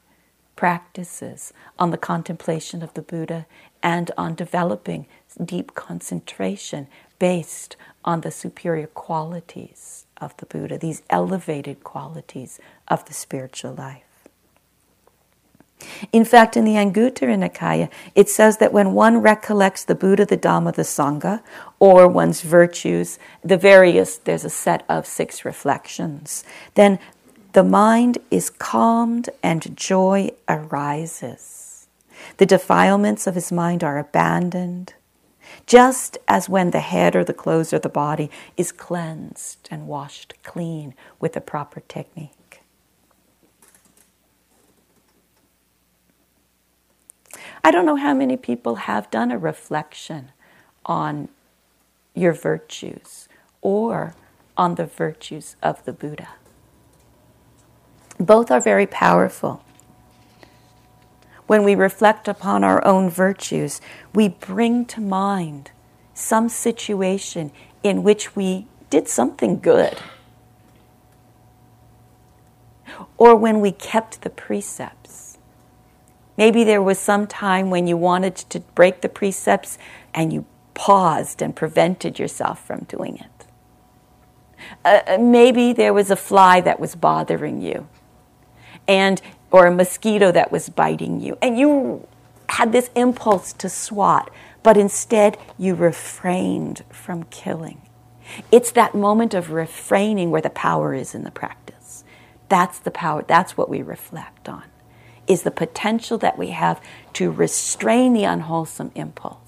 practices 0.57 1.52
on 1.78 1.90
the 1.90 1.98
contemplation 1.98 2.83
of 2.83 2.94
the 2.94 3.02
Buddha 3.02 3.46
and 3.83 4.11
on 4.16 4.35
developing 4.35 5.07
deep 5.44 5.74
concentration 5.74 6.87
based 7.18 7.76
on 8.05 8.20
the 8.20 8.31
superior 8.31 8.87
qualities 8.87 10.07
of 10.22 10.37
the 10.38 10.46
Buddha, 10.46 10.78
these 10.78 11.02
elevated 11.11 11.82
qualities 11.85 12.58
of 12.88 13.04
the 13.04 13.14
spiritual 13.14 13.74
life. 13.74 14.04
In 16.12 16.24
fact, 16.24 16.56
in 16.56 16.64
the 16.64 16.74
Anguttara 16.74 17.37
Nikaya, 17.37 17.90
it 18.14 18.28
says 18.28 18.58
that 18.58 18.72
when 18.72 18.92
one 18.92 19.18
recollects 19.18 19.85
the 19.85 19.96
Buddha, 19.96 20.24
the 20.24 20.37
Dhamma, 20.37 20.74
the 20.74 20.82
Sangha, 20.82 21.42
or 21.80 22.06
one's 22.06 22.40
virtues, 22.42 23.18
the 23.42 23.56
various, 23.56 24.16
there's 24.18 24.44
a 24.44 24.50
set 24.50 24.85
of 24.88 25.06
six 25.06 25.44
reflections, 25.44 26.44
then 26.74 26.98
the 27.52 27.64
mind 27.64 28.18
is 28.30 28.48
calmed 28.48 29.28
and 29.42 29.76
joy 29.76 30.30
arises. 30.48 31.88
The 32.37 32.46
defilements 32.46 33.26
of 33.26 33.35
his 33.35 33.50
mind 33.50 33.82
are 33.82 33.98
abandoned, 33.98 34.94
just 35.66 36.18
as 36.29 36.48
when 36.48 36.70
the 36.70 36.81
head 36.81 37.16
or 37.16 37.25
the 37.25 37.35
clothes 37.35 37.72
or 37.72 37.79
the 37.79 37.88
body 37.88 38.31
is 38.57 38.72
cleansed 38.72 39.68
and 39.70 39.88
washed 39.88 40.35
clean 40.42 40.94
with 41.20 41.35
the 41.35 41.40
proper 41.40 41.81
technique. 41.81 42.62
I 47.64 47.70
don't 47.70 47.87
know 47.87 47.96
how 47.96 48.14
many 48.14 48.37
people 48.37 48.75
have 48.77 49.11
done 49.11 49.31
a 49.31 49.38
reflection 49.38 50.33
on 50.85 51.29
your 52.14 52.33
virtues 52.33 53.29
or 53.61 54.14
on 54.57 54.75
the 54.75 54.87
virtues 54.87 55.57
of 55.62 55.85
the 55.85 55.92
Buddha. 55.92 56.29
Both 58.18 58.51
are 58.51 58.61
very 58.61 58.87
powerful. 58.87 59.64
When 61.46 61.64
we 61.64 61.74
reflect 61.74 62.28
upon 62.28 62.64
our 62.64 62.85
own 62.87 63.11
virtues, 63.11 63.81
we 64.14 64.28
bring 64.28 64.85
to 64.87 65.00
mind 65.00 65.70
some 66.14 66.48
situation 66.48 67.50
in 67.83 68.02
which 68.02 68.37
we 68.37 68.66
did 68.90 69.09
something 69.09 69.59
good. 69.59 69.98
Or 73.16 73.37
when 73.37 73.61
we 73.61 73.72
kept 73.72 74.22
the 74.22 74.31
precepts 74.31 75.22
Maybe 76.37 76.64
there 76.64 76.83
was 76.83 76.98
some 76.98 77.26
time 77.26 77.70
when 77.70 77.87
you 77.87 77.96
wanted 77.96 78.37
to 78.37 78.61
break 78.61 79.00
the 79.00 79.09
precepts 79.09 79.78
and 80.14 80.33
you 80.33 80.44
paused 80.74 81.42
and 81.42 81.55
prevented 81.55 82.18
yourself 82.18 82.64
from 82.66 82.85
doing 82.85 83.18
it. 83.18 83.46
Uh, 84.85 85.00
uh, 85.07 85.18
maybe 85.18 85.72
there 85.72 85.92
was 85.92 86.11
a 86.11 86.16
fly 86.16 86.61
that 86.61 86.81
was 86.81 86.94
bothering 86.94 87.61
you 87.61 87.87
and 88.88 89.20
or 89.52 89.66
a 89.66 89.74
mosquito 89.74 90.32
that 90.32 90.50
was 90.50 90.68
biting 90.68 91.20
you 91.20 91.38
and 91.42 91.58
you 91.58 92.06
had 92.48 92.72
this 92.72 92.90
impulse 92.96 93.52
to 93.52 93.68
swat 93.68 94.30
but 94.62 94.76
instead 94.76 95.38
you 95.58 95.74
refrained 95.74 96.82
from 96.90 97.22
killing 97.24 97.80
it's 98.50 98.72
that 98.72 98.94
moment 98.94 99.34
of 99.34 99.50
refraining 99.50 100.30
where 100.30 100.42
the 100.42 100.50
power 100.50 100.94
is 100.94 101.14
in 101.14 101.24
the 101.24 101.30
practice 101.30 102.04
that's 102.48 102.78
the 102.80 102.90
power 102.90 103.24
that's 103.28 103.56
what 103.56 103.68
we 103.68 103.82
reflect 103.82 104.48
on 104.48 104.64
is 105.26 105.42
the 105.42 105.50
potential 105.50 106.18
that 106.18 106.38
we 106.38 106.48
have 106.48 106.80
to 107.14 107.30
restrain 107.30 108.12
the 108.12 108.24
unwholesome 108.24 108.90
impulse. 108.94 109.41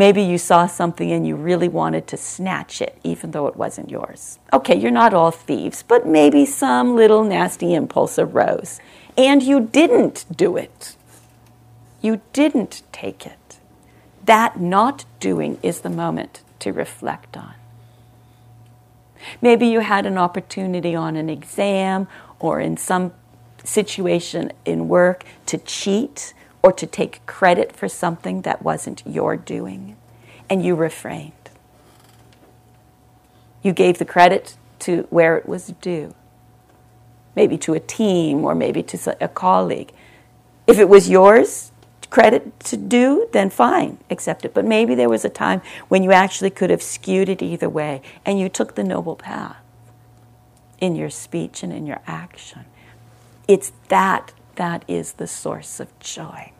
Maybe 0.00 0.22
you 0.22 0.38
saw 0.38 0.66
something 0.66 1.12
and 1.12 1.26
you 1.26 1.36
really 1.36 1.68
wanted 1.68 2.06
to 2.06 2.16
snatch 2.16 2.80
it, 2.80 2.98
even 3.04 3.32
though 3.32 3.46
it 3.48 3.54
wasn't 3.54 3.90
yours. 3.90 4.38
Okay, 4.50 4.74
you're 4.74 4.90
not 4.90 5.12
all 5.12 5.30
thieves, 5.30 5.82
but 5.82 6.06
maybe 6.06 6.46
some 6.46 6.96
little 6.96 7.22
nasty 7.22 7.74
impulse 7.74 8.18
arose 8.18 8.80
and 9.18 9.42
you 9.42 9.60
didn't 9.60 10.24
do 10.34 10.56
it. 10.56 10.96
You 12.00 12.22
didn't 12.32 12.80
take 12.92 13.26
it. 13.26 13.58
That 14.24 14.58
not 14.58 15.04
doing 15.20 15.58
is 15.62 15.82
the 15.82 15.90
moment 15.90 16.40
to 16.60 16.72
reflect 16.72 17.36
on. 17.36 17.52
Maybe 19.42 19.66
you 19.66 19.80
had 19.80 20.06
an 20.06 20.16
opportunity 20.16 20.94
on 20.94 21.14
an 21.14 21.28
exam 21.28 22.08
or 22.38 22.58
in 22.58 22.78
some 22.78 23.12
situation 23.64 24.50
in 24.64 24.88
work 24.88 25.24
to 25.44 25.58
cheat 25.58 26.32
or 26.62 26.72
to 26.72 26.86
take 26.86 27.24
credit 27.26 27.74
for 27.74 27.88
something 27.88 28.42
that 28.42 28.62
wasn't 28.62 29.02
your 29.06 29.36
doing, 29.36 29.96
and 30.48 30.64
you 30.64 30.74
refrained. 30.74 31.32
You 33.62 33.72
gave 33.72 33.98
the 33.98 34.04
credit 34.04 34.56
to 34.80 35.06
where 35.10 35.36
it 35.36 35.48
was 35.48 35.68
due, 35.80 36.14
maybe 37.36 37.56
to 37.58 37.74
a 37.74 37.80
team 37.80 38.44
or 38.44 38.54
maybe 38.54 38.82
to 38.82 39.16
a 39.22 39.28
colleague. 39.28 39.92
If 40.66 40.78
it 40.78 40.88
was 40.88 41.08
yours, 41.08 41.72
credit 42.10 42.58
to 42.60 42.76
do, 42.76 43.28
then 43.32 43.50
fine, 43.50 43.98
accept 44.10 44.44
it. 44.44 44.52
But 44.52 44.64
maybe 44.64 44.94
there 44.94 45.08
was 45.08 45.24
a 45.24 45.30
time 45.30 45.62
when 45.88 46.02
you 46.02 46.12
actually 46.12 46.50
could 46.50 46.70
have 46.70 46.82
skewed 46.82 47.28
it 47.28 47.40
either 47.42 47.68
way, 47.68 48.02
and 48.26 48.38
you 48.38 48.48
took 48.48 48.74
the 48.74 48.84
noble 48.84 49.16
path 49.16 49.56
in 50.80 50.96
your 50.96 51.10
speech 51.10 51.62
and 51.62 51.72
in 51.72 51.86
your 51.86 52.00
action. 52.06 52.64
It's 53.46 53.72
that 53.88 54.32
that 54.56 54.84
is 54.88 55.12
the 55.12 55.26
source 55.26 55.80
of 55.80 55.96
joy. 55.98 56.52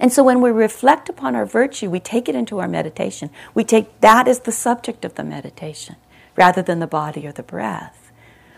And 0.00 0.12
so 0.12 0.22
when 0.22 0.40
we 0.40 0.50
reflect 0.50 1.08
upon 1.08 1.34
our 1.34 1.46
virtue, 1.46 1.90
we 1.90 2.00
take 2.00 2.28
it 2.28 2.34
into 2.34 2.58
our 2.58 2.68
meditation. 2.68 3.30
We 3.54 3.64
take 3.64 4.00
that 4.00 4.28
as 4.28 4.40
the 4.40 4.52
subject 4.52 5.04
of 5.04 5.14
the 5.14 5.24
meditation 5.24 5.96
rather 6.36 6.62
than 6.62 6.80
the 6.80 6.86
body 6.86 7.26
or 7.26 7.32
the 7.32 7.42
breath. 7.42 8.10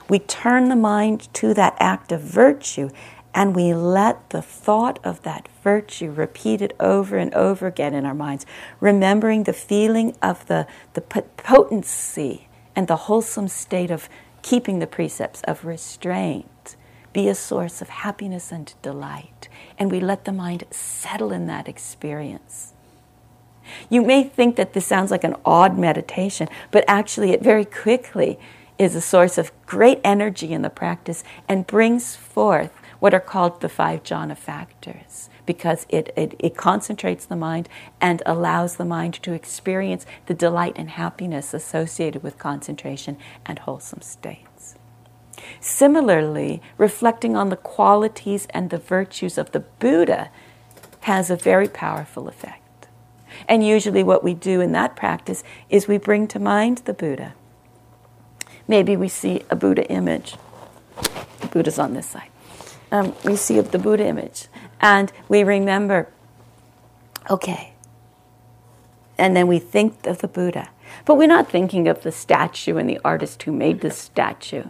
We 0.08 0.18
turn 0.18 0.68
the 0.68 0.76
mind 0.76 1.32
to 1.34 1.54
that 1.54 1.76
act 1.78 2.12
of 2.12 2.20
virtue 2.20 2.90
and 3.34 3.56
we 3.56 3.72
let 3.72 4.30
the 4.30 4.42
thought 4.42 4.98
of 5.02 5.22
that 5.22 5.48
virtue 5.62 6.10
repeated 6.10 6.74
over 6.78 7.16
and 7.16 7.32
over 7.32 7.66
again 7.66 7.94
in 7.94 8.04
our 8.04 8.14
minds, 8.14 8.44
remembering 8.78 9.44
the 9.44 9.54
feeling 9.54 10.14
of 10.20 10.46
the, 10.48 10.66
the 10.92 11.00
potency 11.00 12.48
and 12.76 12.88
the 12.88 12.96
wholesome 12.96 13.48
state 13.48 13.90
of 13.90 14.08
keeping 14.42 14.80
the 14.80 14.86
precepts 14.86 15.40
of 15.42 15.64
restraint 15.64 16.76
be 17.12 17.28
a 17.28 17.34
source 17.34 17.82
of 17.82 17.88
happiness 17.88 18.52
and 18.52 18.72
delight. 18.82 19.48
And 19.78 19.90
we 19.90 20.00
let 20.00 20.24
the 20.24 20.32
mind 20.32 20.64
settle 20.70 21.32
in 21.32 21.46
that 21.46 21.68
experience. 21.68 22.72
You 23.88 24.02
may 24.02 24.24
think 24.24 24.56
that 24.56 24.72
this 24.72 24.86
sounds 24.86 25.10
like 25.10 25.24
an 25.24 25.36
odd 25.44 25.78
meditation, 25.78 26.48
but 26.70 26.84
actually, 26.88 27.30
it 27.30 27.42
very 27.42 27.64
quickly 27.64 28.38
is 28.78 28.94
a 28.94 29.00
source 29.00 29.38
of 29.38 29.52
great 29.66 30.00
energy 30.02 30.52
in 30.52 30.62
the 30.62 30.70
practice 30.70 31.22
and 31.48 31.66
brings 31.66 32.16
forth 32.16 32.72
what 32.98 33.14
are 33.14 33.20
called 33.20 33.60
the 33.60 33.68
five 33.68 34.02
jhana 34.02 34.36
factors 34.36 35.28
because 35.44 35.86
it, 35.88 36.12
it, 36.16 36.34
it, 36.38 36.56
concentrates 36.56 37.26
the 37.26 37.36
mind 37.36 37.68
and 38.00 38.22
allows 38.24 38.76
the 38.76 38.84
mind 38.84 39.14
to 39.14 39.32
experience 39.32 40.06
the 40.26 40.34
delight 40.34 40.72
and 40.76 40.90
happiness 40.90 41.52
associated 41.52 42.22
with 42.22 42.38
concentration 42.38 43.16
and 43.44 43.58
wholesome 43.60 44.02
state. 44.02 44.51
Similarly, 45.60 46.62
reflecting 46.78 47.36
on 47.36 47.48
the 47.48 47.56
qualities 47.56 48.46
and 48.50 48.70
the 48.70 48.78
virtues 48.78 49.38
of 49.38 49.52
the 49.52 49.60
Buddha 49.60 50.30
has 51.00 51.30
a 51.30 51.36
very 51.36 51.68
powerful 51.68 52.28
effect. 52.28 52.88
And 53.48 53.66
usually, 53.66 54.02
what 54.02 54.22
we 54.22 54.34
do 54.34 54.60
in 54.60 54.72
that 54.72 54.96
practice 54.96 55.42
is 55.68 55.88
we 55.88 55.98
bring 55.98 56.28
to 56.28 56.38
mind 56.38 56.78
the 56.78 56.94
Buddha. 56.94 57.34
Maybe 58.68 58.96
we 58.96 59.08
see 59.08 59.42
a 59.50 59.56
Buddha 59.56 59.88
image. 59.90 60.36
The 61.40 61.48
Buddha's 61.48 61.78
on 61.78 61.94
this 61.94 62.06
side. 62.06 62.30
Um, 62.92 63.14
we 63.24 63.36
see 63.36 63.58
the 63.60 63.78
Buddha 63.78 64.06
image, 64.06 64.46
and 64.80 65.10
we 65.28 65.42
remember 65.42 66.08
Okay. 67.30 67.72
And 69.18 69.36
then 69.36 69.46
we 69.46 69.58
think 69.58 70.06
of 70.06 70.18
the 70.18 70.28
Buddha. 70.28 70.70
But 71.04 71.16
we're 71.16 71.28
not 71.28 71.50
thinking 71.50 71.88
of 71.88 72.02
the 72.02 72.12
statue 72.12 72.76
and 72.76 72.88
the 72.88 73.00
artist 73.04 73.42
who 73.44 73.52
made 73.52 73.80
the 73.80 73.90
statue. 73.90 74.64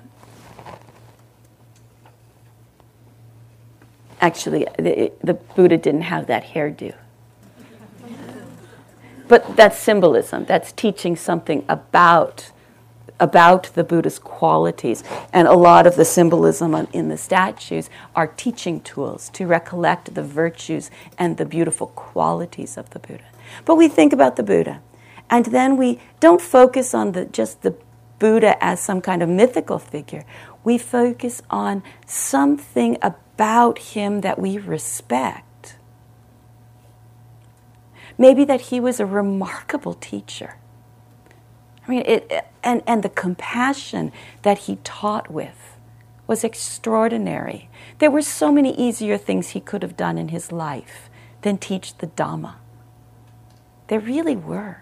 Actually, 4.22 4.66
the, 4.78 5.12
the 5.22 5.34
Buddha 5.34 5.76
didn't 5.76 6.02
have 6.02 6.28
that 6.28 6.44
hairdo. 6.44 6.94
But 9.28 9.56
that's 9.56 9.78
symbolism. 9.78 10.44
That's 10.44 10.72
teaching 10.72 11.16
something 11.16 11.64
about 11.68 12.50
about 13.20 13.70
the 13.74 13.84
Buddha's 13.84 14.18
qualities. 14.18 15.04
And 15.32 15.46
a 15.46 15.54
lot 15.54 15.86
of 15.86 15.94
the 15.94 16.04
symbolism 16.04 16.74
in 16.92 17.08
the 17.08 17.16
statues 17.16 17.88
are 18.16 18.26
teaching 18.26 18.80
tools 18.80 19.28
to 19.30 19.46
recollect 19.46 20.14
the 20.14 20.24
virtues 20.24 20.90
and 21.16 21.36
the 21.36 21.44
beautiful 21.44 21.88
qualities 21.88 22.76
of 22.76 22.90
the 22.90 22.98
Buddha. 22.98 23.24
But 23.64 23.76
we 23.76 23.86
think 23.86 24.12
about 24.12 24.36
the 24.36 24.42
Buddha, 24.42 24.80
and 25.30 25.46
then 25.46 25.76
we 25.76 26.00
don't 26.18 26.40
focus 26.40 26.94
on 26.94 27.12
the, 27.12 27.26
just 27.26 27.62
the 27.62 27.76
Buddha 28.18 28.62
as 28.62 28.80
some 28.80 29.00
kind 29.00 29.22
of 29.22 29.28
mythical 29.28 29.78
figure. 29.78 30.24
We 30.64 30.78
focus 30.78 31.42
on 31.48 31.82
something 32.06 32.98
about 33.35 33.78
him 33.78 34.20
that 34.20 34.39
we 34.39 34.59
respect. 34.59 35.76
Maybe 38.18 38.45
that 38.45 38.62
he 38.62 38.78
was 38.78 39.01
a 39.01 39.07
remarkable 39.07 39.95
teacher 39.95 40.57
I 41.87 41.91
mean, 41.91 42.03
it, 42.07 42.47
and, 42.62 42.83
and 42.87 43.03
the 43.03 43.09
compassion 43.09 44.12
that 44.43 44.59
he 44.59 44.76
taught 44.85 45.30
with 45.30 45.76
was 46.26 46.45
extraordinary. 46.45 47.68
There 47.99 48.11
were 48.11 48.22
so 48.22 48.53
many 48.53 48.74
easier 48.76 49.18
things 49.18 49.51
he 49.51 49.61
could 49.61 49.83
have 49.83 49.97
done 49.97 50.16
in 50.16 50.28
his 50.28 50.53
life 50.53 51.11
than 51.43 51.59
teach 51.59 51.99
the 51.99 52.07
Dhamma. 52.07 52.55
There 53.89 53.99
really 53.99 54.37
were. 54.37 54.82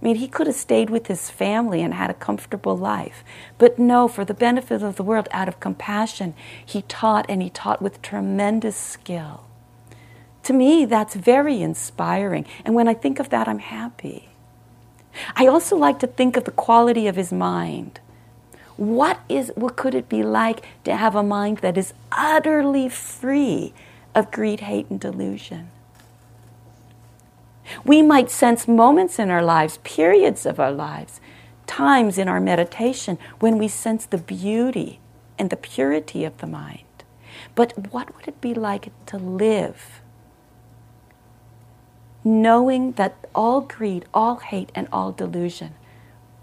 I 0.00 0.04
mean, 0.04 0.16
he 0.16 0.28
could 0.28 0.46
have 0.46 0.56
stayed 0.56 0.88
with 0.88 1.08
his 1.08 1.28
family 1.28 1.82
and 1.82 1.92
had 1.92 2.08
a 2.08 2.14
comfortable 2.14 2.76
life. 2.76 3.22
But 3.58 3.78
no, 3.78 4.08
for 4.08 4.24
the 4.24 4.32
benefit 4.32 4.82
of 4.82 4.96
the 4.96 5.02
world, 5.02 5.28
out 5.30 5.48
of 5.48 5.60
compassion, 5.60 6.34
he 6.64 6.82
taught 6.82 7.26
and 7.28 7.42
he 7.42 7.50
taught 7.50 7.82
with 7.82 8.00
tremendous 8.00 8.76
skill. 8.76 9.44
To 10.44 10.54
me, 10.54 10.86
that's 10.86 11.14
very 11.14 11.60
inspiring. 11.60 12.46
And 12.64 12.74
when 12.74 12.88
I 12.88 12.94
think 12.94 13.20
of 13.20 13.28
that, 13.28 13.46
I'm 13.46 13.58
happy. 13.58 14.30
I 15.36 15.46
also 15.46 15.76
like 15.76 15.98
to 15.98 16.06
think 16.06 16.36
of 16.36 16.44
the 16.44 16.50
quality 16.50 17.06
of 17.06 17.16
his 17.16 17.32
mind. 17.32 18.00
What 18.76 19.20
is 19.28 19.52
what 19.54 19.76
could 19.76 19.94
it 19.94 20.08
be 20.08 20.22
like 20.22 20.64
to 20.84 20.96
have 20.96 21.14
a 21.14 21.22
mind 21.22 21.58
that 21.58 21.76
is 21.76 21.92
utterly 22.12 22.88
free 22.88 23.74
of 24.14 24.30
greed, 24.30 24.60
hate, 24.60 24.88
and 24.88 24.98
delusion? 24.98 25.70
We 27.84 28.02
might 28.02 28.30
sense 28.30 28.66
moments 28.66 29.18
in 29.18 29.30
our 29.30 29.42
lives, 29.42 29.78
periods 29.84 30.46
of 30.46 30.58
our 30.58 30.72
lives, 30.72 31.20
times 31.66 32.18
in 32.18 32.28
our 32.28 32.40
meditation 32.40 33.18
when 33.38 33.58
we 33.58 33.68
sense 33.68 34.06
the 34.06 34.18
beauty 34.18 35.00
and 35.38 35.50
the 35.50 35.56
purity 35.56 36.24
of 36.24 36.38
the 36.38 36.46
mind. 36.46 36.84
But 37.54 37.92
what 37.92 38.14
would 38.16 38.28
it 38.28 38.40
be 38.40 38.54
like 38.54 38.90
to 39.06 39.16
live 39.16 40.00
knowing 42.24 42.92
that 42.92 43.16
all 43.34 43.60
greed, 43.60 44.04
all 44.12 44.36
hate, 44.36 44.70
and 44.74 44.88
all 44.92 45.12
delusion 45.12 45.74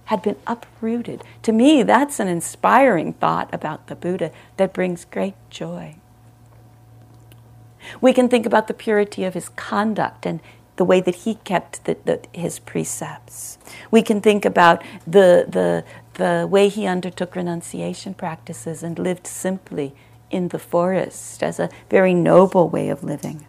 had 0.06 0.22
been 0.22 0.38
uprooted. 0.48 1.24
To 1.44 1.52
me, 1.52 1.84
that's 1.84 2.20
an 2.20 2.28
inspiring 2.28 3.14
thought 3.14 3.54
about 3.54 3.88
the 3.88 3.96
Buddha 3.96 4.32
that 4.56 4.74
brings 4.74 5.06
great 5.06 5.36
joy. 5.50 5.96
We 8.02 8.14
can 8.14 8.28
think 8.28 8.46
about 8.46 8.68
the 8.68 8.74
purity 8.74 9.24
of 9.24 9.34
his 9.34 9.50
conduct 9.50 10.26
and 10.26 10.40
the 10.78 10.86
way 10.86 11.02
that 11.02 11.16
he 11.16 11.36
kept 11.36 11.84
the, 11.86 11.98
the, 12.06 12.22
his 12.32 12.60
precepts. 12.60 13.58
We 13.92 14.02
can 14.02 14.22
think 14.22 14.46
about 14.46 14.84
the, 15.06 15.46
the, 15.48 15.84
the 16.14 16.48
way 16.50 16.70
he 16.70 16.86
undertook 16.86 17.36
renunciation 17.36 18.14
practices 18.14 18.84
and 18.84 18.98
lived 18.98 19.28
simply 19.28 19.94
in 20.30 20.50
the 20.50 20.60
forest 20.60 21.44
as 21.44 21.60
a 21.60 21.70
very 21.90 22.14
noble 22.14 22.70
way 22.70 22.90
of 22.90 23.04
living. 23.04 23.46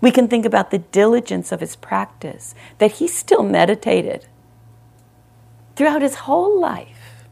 We 0.00 0.10
can 0.10 0.28
think 0.28 0.44
about 0.44 0.70
the 0.70 0.78
diligence 0.78 1.52
of 1.52 1.60
his 1.60 1.76
practice, 1.76 2.54
that 2.78 2.92
he 2.92 3.08
still 3.08 3.42
meditated 3.42 4.26
throughout 5.76 6.02
his 6.02 6.16
whole 6.16 6.60
life. 6.60 7.24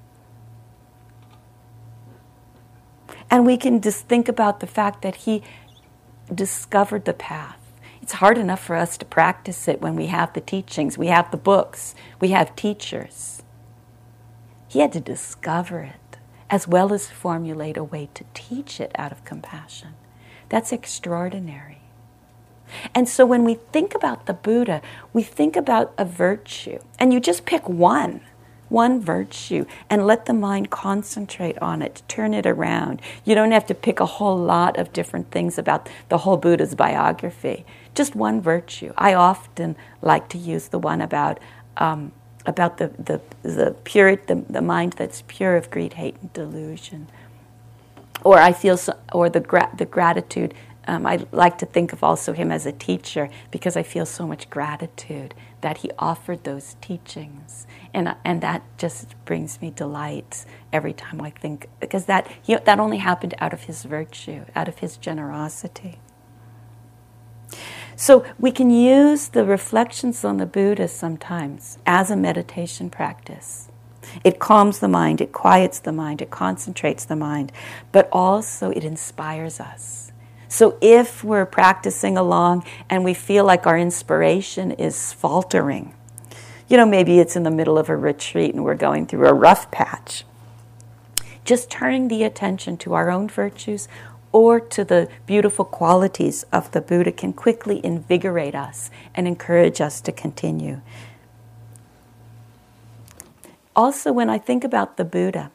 And 3.31 3.45
we 3.45 3.57
can 3.57 3.81
just 3.81 4.07
think 4.07 4.29
about 4.29 4.61
the 4.61 4.67
fact 4.67 5.03
that 5.03 5.17
he 5.17 5.43
discovered 6.35 7.05
the 7.05 7.13
path. 7.13 7.58
It's 8.09 8.15
hard 8.15 8.39
enough 8.39 8.65
for 8.65 8.75
us 8.75 8.97
to 8.97 9.05
practice 9.05 9.69
it 9.69 9.83
when 9.83 9.95
we 9.95 10.07
have 10.07 10.33
the 10.33 10.41
teachings, 10.41 10.97
we 10.97 11.09
have 11.09 11.31
the 11.31 11.37
books, 11.37 11.95
we 12.21 12.29
have 12.29 12.57
teachers. 12.57 13.43
He 14.67 14.79
had 14.79 14.95
to 14.95 15.01
discover 15.01 15.81
it 15.81 16.17
as 16.49 16.67
well 16.67 16.95
as 16.95 17.11
formulate 17.11 17.77
a 17.77 17.85
way 17.85 18.09
to 18.15 18.25
teach 18.33 18.81
it 18.81 18.93
out 18.97 19.13
of 19.13 19.27
compassion. 19.27 19.91
That's 20.49 20.73
extraordinary. 20.73 21.83
And 22.95 23.07
so 23.07 23.27
when 23.27 23.45
we 23.45 23.57
think 23.73 23.95
about 23.95 24.25
the 24.25 24.33
Buddha, 24.33 24.81
we 25.13 25.23
think 25.23 25.55
about 25.55 25.93
a 25.99 26.07
virtue, 26.07 26.79
and 26.99 27.13
you 27.13 27.21
just 27.21 27.45
pick 27.45 27.69
one, 27.69 28.23
one 28.71 29.03
virtue, 29.03 29.67
and 29.91 30.07
let 30.07 30.25
the 30.25 30.33
mind 30.33 30.71
concentrate 30.71 31.59
on 31.59 31.83
it, 31.83 32.01
turn 32.09 32.33
it 32.33 32.47
around. 32.47 33.03
You 33.27 33.35
don't 33.35 33.53
have 33.53 33.67
to 33.67 33.75
pick 33.75 34.01
a 34.01 34.07
whole 34.07 34.39
lot 34.39 34.79
of 34.79 34.95
different 34.95 35.31
things 35.31 35.59
about 35.59 35.91
the 36.09 36.19
whole 36.19 36.39
Buddha's 36.39 36.75
biography. 36.75 37.67
Just 37.95 38.15
one 38.15 38.41
virtue. 38.41 38.93
I 38.97 39.15
often 39.15 39.77
like 40.03 40.29
to 40.31 40.39
use 40.39 40.69
the 40.69 40.79
one 40.79 41.01
about. 41.01 41.39
Um, 41.77 42.13
about 42.47 42.79
the, 42.79 42.89
the, 42.99 43.21
the 43.43 43.77
pure 43.85 44.17
the, 44.17 44.43
the 44.49 44.63
mind 44.63 44.95
that's 44.95 45.23
pure 45.27 45.55
of 45.57 45.71
greed, 45.71 45.93
hate, 45.93 46.17
and 46.23 46.33
delusion. 46.33 47.07
Or 48.25 48.39
I 48.39 48.55
feel 48.55 48.79
so, 48.79 48.95
or 49.13 49.29
the 49.29 49.41
gra- 49.41 49.71
the 49.77 49.85
gratitude 49.85 50.55
um, 50.89 51.05
I 51.05 51.27
like 51.33 51.59
to 51.59 51.67
think 51.67 51.93
of 51.93 52.03
also 52.03 52.33
him 52.33 52.51
as 52.51 52.65
a 52.65 52.73
teacher 52.73 53.29
because 53.51 53.77
I 53.77 53.83
feel 53.83 54.07
so 54.07 54.27
much 54.27 54.49
gratitude 54.49 55.35
that 55.61 55.79
he 55.79 55.91
offered 55.99 56.45
those 56.45 56.77
teachings. 56.81 57.67
And, 57.93 58.17
and 58.25 58.41
that 58.41 58.63
just 58.79 59.15
brings 59.27 59.61
me 59.61 59.71
delight 59.71 60.47
every 60.73 60.95
time 60.95 61.21
I 61.21 61.29
think, 61.29 61.69
because 61.79 62.07
that, 62.07 62.27
he, 62.43 62.57
that 62.57 62.81
only 62.81 62.97
happened 62.97 63.35
out 63.39 63.53
of 63.53 63.65
his 63.65 63.85
virtue, 63.85 64.47
out 64.57 64.67
of 64.67 64.79
his 64.79 64.97
generosity. 64.97 65.99
So 67.99 68.25
we 68.39 68.51
can 68.51 68.71
use 68.71 69.29
the 69.29 69.45
reflections 69.45 70.25
on 70.25 70.39
the 70.39 70.47
Buddha 70.47 70.89
sometimes 70.89 71.77
as 71.85 72.11
a 72.11 72.17
meditation 72.17 72.89
practice. 72.89 73.69
It 74.25 74.39
calms 74.39 74.79
the 74.79 74.89
mind, 74.89 75.21
it 75.21 75.33
quiets 75.33 75.79
the 75.79 75.93
mind, 75.93 76.23
it 76.23 76.31
concentrates 76.31 77.05
the 77.05 77.17
mind, 77.17 77.53
but 77.93 78.09
also 78.11 78.71
it 78.71 78.85
inspires 78.85 79.61
us 79.61 80.09
so 80.49 80.79
if 80.81 81.23
we're 81.23 81.47
practicing 81.47 82.17
along 82.17 82.65
and 82.89 83.05
we 83.05 83.13
feel 83.13 83.45
like 83.45 83.67
our 83.67 83.79
inspiration 83.79 84.73
is 84.73 85.13
faltering, 85.13 85.95
you 86.69 86.79
know, 86.79 86.87
maybe 86.87 87.19
it's 87.19 87.37
in 87.37 87.43
the 87.43 87.51
middle 87.51 87.79
of 87.79 87.91
a 87.91 87.97
retreat 87.97 88.55
and 88.55 88.65
we're 88.65 88.75
going 88.75 89.07
through 89.07 89.29
a 89.29 89.35
rough 89.35 89.71
patch, 89.71 90.25
just 91.45 91.71
turning 91.71 92.09
the 92.09 92.25
attention 92.25 92.79
to 92.79 92.95
our 92.95 93.11
own 93.11 93.29
virtues 93.29 93.89
or 94.33 94.61
to 94.61 94.85
the 94.85 95.09
beautiful 95.27 95.65
qualities 95.65 96.45
of 96.53 96.71
the 96.73 96.81
Buddha 96.81 97.13
can 97.13 97.33
quickly 97.33 97.85
invigorate 97.85 98.55
us 98.55 98.91
and 99.15 99.27
encourage 99.27 99.81
us 99.81 100.01
to 100.03 100.13
continue. 100.13 100.81
Also, 103.75 104.13
when 104.13 104.29
I 104.29 104.39
think 104.39 104.65
about 104.65 104.97
the 104.97 105.05
Buddha, 105.05 105.51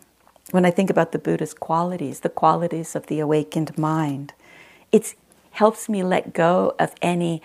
when 0.51 0.65
I 0.65 0.71
think 0.71 0.89
about 0.89 1.11
the 1.11 1.19
Buddha's 1.19 1.53
qualities, 1.53 2.21
the 2.21 2.29
qualities 2.29 2.95
of 2.95 3.07
the 3.07 3.19
awakened 3.19 3.77
mind, 3.77 4.33
it 4.91 5.15
helps 5.51 5.89
me 5.89 6.03
let 6.03 6.33
go 6.33 6.73
of 6.79 6.93
any 7.01 7.41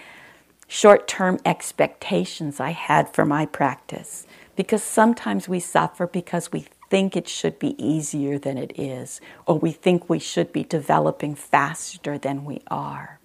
short 0.66 1.08
term 1.08 1.40
expectations 1.44 2.60
I 2.60 2.70
had 2.70 3.12
for 3.12 3.24
my 3.24 3.46
practice. 3.46 4.26
Because 4.56 4.82
sometimes 4.82 5.48
we 5.48 5.60
suffer 5.60 6.06
because 6.06 6.52
we 6.52 6.66
think 6.90 7.16
it 7.16 7.28
should 7.28 7.58
be 7.58 7.82
easier 7.82 8.38
than 8.38 8.58
it 8.58 8.78
is, 8.78 9.20
or 9.46 9.58
we 9.58 9.72
think 9.72 10.08
we 10.08 10.18
should 10.18 10.52
be 10.52 10.64
developing 10.64 11.34
faster 11.34 12.18
than 12.18 12.44
we 12.44 12.62
are. 12.70 13.18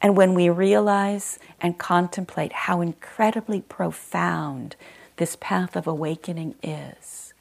And 0.00 0.16
when 0.16 0.34
we 0.34 0.48
realize 0.48 1.38
and 1.60 1.78
contemplate 1.78 2.52
how 2.52 2.80
incredibly 2.80 3.60
profound 3.60 4.76
this 5.16 5.36
path 5.40 5.76
of 5.76 5.86
awakening 5.86 6.54
is, 6.62 7.34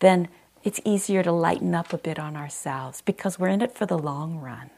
then 0.00 0.28
it's 0.64 0.80
easier 0.84 1.22
to 1.22 1.32
lighten 1.32 1.74
up 1.74 1.92
a 1.92 1.98
bit 1.98 2.18
on 2.18 2.36
ourselves 2.36 3.00
because 3.00 3.38
we're 3.38 3.48
in 3.48 3.62
it 3.62 3.74
for 3.74 3.86
the 3.86 3.98
long 3.98 4.36
run. 4.38 4.70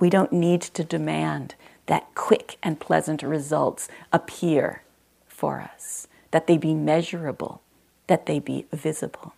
We 0.00 0.10
don't 0.10 0.32
need 0.32 0.62
to 0.62 0.82
demand 0.82 1.54
that 1.86 2.14
quick 2.14 2.56
and 2.62 2.80
pleasant 2.80 3.22
results 3.22 3.88
appear 4.12 4.82
for 5.26 5.60
us, 5.60 6.08
that 6.32 6.46
they 6.46 6.58
be 6.58 6.74
measurable, 6.74 7.62
that 8.08 8.26
they 8.26 8.40
be 8.40 8.66
visible. 8.72 9.34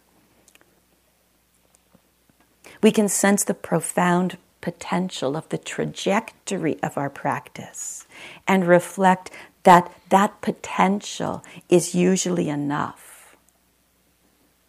We 2.83 2.91
can 2.91 3.09
sense 3.09 3.45
the 3.45 3.55
profound 3.55 4.39
potential 4.61 5.37
of 5.37 5.49
the 5.51 5.59
trajectory 5.59 6.83
of 6.83 6.97
our 6.97 7.11
practice 7.11 8.07
and 8.49 8.67
reflect 8.67 9.31
that 9.65 9.93
that 10.09 10.41
potential 10.41 11.45
is 11.69 11.95
usually 11.95 12.49
enough 12.49 13.37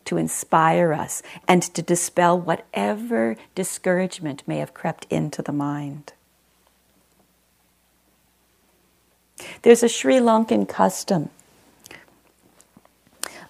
to 0.05 0.17
inspire 0.17 0.93
us 0.93 1.21
and 1.47 1.61
to 1.63 1.81
dispel 1.81 2.39
whatever 2.39 3.35
discouragement 3.55 4.43
may 4.45 4.57
have 4.57 4.73
crept 4.73 5.05
into 5.09 5.41
the 5.41 5.51
mind. 5.51 6.13
There's 9.63 9.83
a 9.83 9.89
Sri 9.89 10.15
Lankan 10.15 10.67
custom 10.67 11.29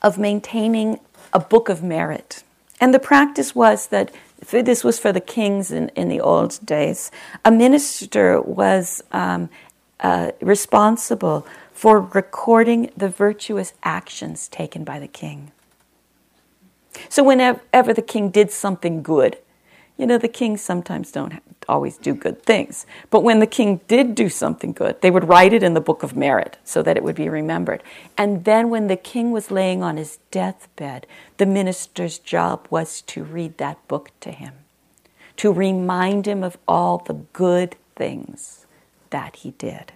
of 0.05 0.19
maintaining 0.19 0.99
a 1.33 1.39
book 1.39 1.67
of 1.67 1.81
merit. 1.81 2.43
And 2.79 2.93
the 2.93 2.99
practice 2.99 3.55
was 3.55 3.87
that 3.87 4.13
this 4.51 4.83
was 4.83 4.99
for 4.99 5.11
the 5.11 5.19
kings 5.19 5.71
in, 5.71 5.89
in 5.89 6.09
the 6.09 6.21
old 6.21 6.63
days. 6.63 7.09
A 7.43 7.51
minister 7.51 8.39
was 8.39 9.03
um, 9.11 9.49
uh, 9.99 10.31
responsible 10.41 11.47
for 11.73 11.99
recording 11.99 12.91
the 12.95 13.09
virtuous 13.09 13.73
actions 13.81 14.47
taken 14.47 14.83
by 14.83 14.99
the 14.99 15.07
king. 15.07 15.51
So, 17.09 17.23
whenever 17.23 17.93
the 17.93 18.01
king 18.01 18.29
did 18.29 18.51
something 18.51 19.01
good, 19.01 19.37
you 19.97 20.05
know, 20.05 20.17
the 20.17 20.27
kings 20.27 20.61
sometimes 20.61 21.11
don't 21.11 21.33
always 21.69 21.97
do 21.97 22.13
good 22.13 22.41
things. 22.43 22.85
But 23.09 23.21
when 23.21 23.39
the 23.39 23.47
king 23.47 23.79
did 23.87 24.13
do 24.13 24.29
something 24.29 24.73
good, 24.73 25.01
they 25.01 25.09
would 25.09 25.27
write 25.27 25.53
it 25.53 25.63
in 25.63 25.73
the 25.73 25.81
book 25.81 26.03
of 26.03 26.15
merit 26.15 26.57
so 26.63 26.83
that 26.83 26.97
it 26.97 27.03
would 27.03 27.15
be 27.15 27.29
remembered. 27.29 27.81
And 28.17 28.43
then 28.43 28.69
when 28.69 28.87
the 28.87 28.97
king 28.97 29.31
was 29.31 29.51
laying 29.51 29.81
on 29.81 29.97
his 29.97 30.19
deathbed, 30.31 31.07
the 31.37 31.45
minister's 31.45 32.19
job 32.19 32.67
was 32.69 33.01
to 33.03 33.23
read 33.23 33.57
that 33.57 33.85
book 33.87 34.11
to 34.19 34.31
him, 34.31 34.53
to 35.37 35.51
remind 35.51 36.27
him 36.27 36.43
of 36.43 36.57
all 36.67 36.97
the 36.97 37.13
good 37.13 37.75
things 37.95 38.65
that 39.11 39.37
he 39.37 39.51
did. 39.51 39.93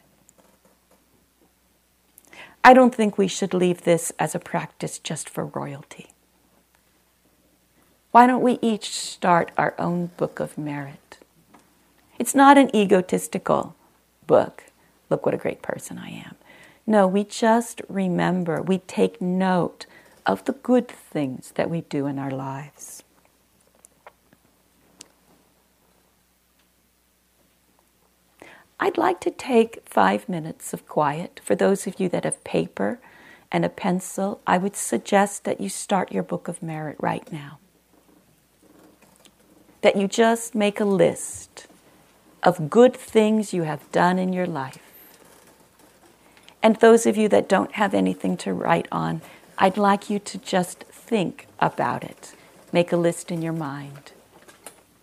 I 2.63 2.73
don't 2.73 2.95
think 2.95 3.17
we 3.17 3.27
should 3.27 3.53
leave 3.53 3.83
this 3.83 4.11
as 4.19 4.35
a 4.35 4.39
practice 4.39 4.99
just 4.99 5.29
for 5.29 5.45
royalty. 5.45 6.11
Why 8.11 8.25
don't 8.25 8.41
we 8.41 8.57
each 8.63 8.89
start 8.89 9.51
our 9.55 9.75
own 9.77 10.07
book 10.17 10.39
of 10.39 10.57
merit? 10.57 11.19
It's 12.17 12.33
not 12.33 12.57
an 12.57 12.75
egotistical 12.75 13.75
book. 14.25 14.63
Look 15.11 15.27
what 15.27 15.35
a 15.35 15.37
great 15.37 15.61
person 15.61 15.99
I 15.99 16.09
am. 16.09 16.35
No, 16.87 17.05
we 17.05 17.23
just 17.23 17.83
remember, 17.87 18.63
we 18.63 18.79
take 18.79 19.21
note 19.21 19.85
of 20.25 20.43
the 20.45 20.53
good 20.53 20.87
things 20.87 21.51
that 21.51 21.69
we 21.69 21.81
do 21.81 22.07
in 22.07 22.17
our 22.17 22.31
lives. 22.31 23.03
I'd 28.79 28.97
like 28.97 29.21
to 29.21 29.31
take 29.31 29.87
five 29.87 30.27
minutes 30.27 30.73
of 30.73 30.87
quiet. 30.87 31.41
For 31.43 31.53
those 31.53 31.85
of 31.85 31.99
you 31.99 32.09
that 32.09 32.23
have 32.23 32.43
paper 32.43 32.99
and 33.51 33.63
a 33.63 33.69
pencil, 33.69 34.41
I 34.47 34.57
would 34.57 34.75
suggest 34.75 35.43
that 35.43 35.61
you 35.61 35.69
start 35.69 36.11
your 36.11 36.23
book 36.23 36.47
of 36.47 36.63
merit 36.63 36.95
right 36.99 37.31
now 37.31 37.59
that 39.81 39.95
you 39.95 40.07
just 40.07 40.55
make 40.55 40.79
a 40.79 40.85
list 40.85 41.67
of 42.43 42.69
good 42.69 42.95
things 42.95 43.53
you 43.53 43.63
have 43.63 43.91
done 43.91 44.19
in 44.19 44.33
your 44.33 44.47
life. 44.47 44.79
And 46.61 46.75
those 46.77 47.05
of 47.05 47.17
you 47.17 47.29
that 47.29 47.47
don't 47.47 47.73
have 47.73 47.93
anything 47.93 48.35
to 48.37 48.53
write 48.53 48.87
on, 48.91 49.21
I'd 49.57 49.77
like 49.77 50.09
you 50.09 50.19
to 50.19 50.37
just 50.37 50.83
think 50.85 51.47
about 51.59 52.03
it. 52.03 52.33
Make 52.71 52.91
a 52.91 52.97
list 52.97 53.31
in 53.31 53.41
your 53.41 53.53
mind. 53.53 54.11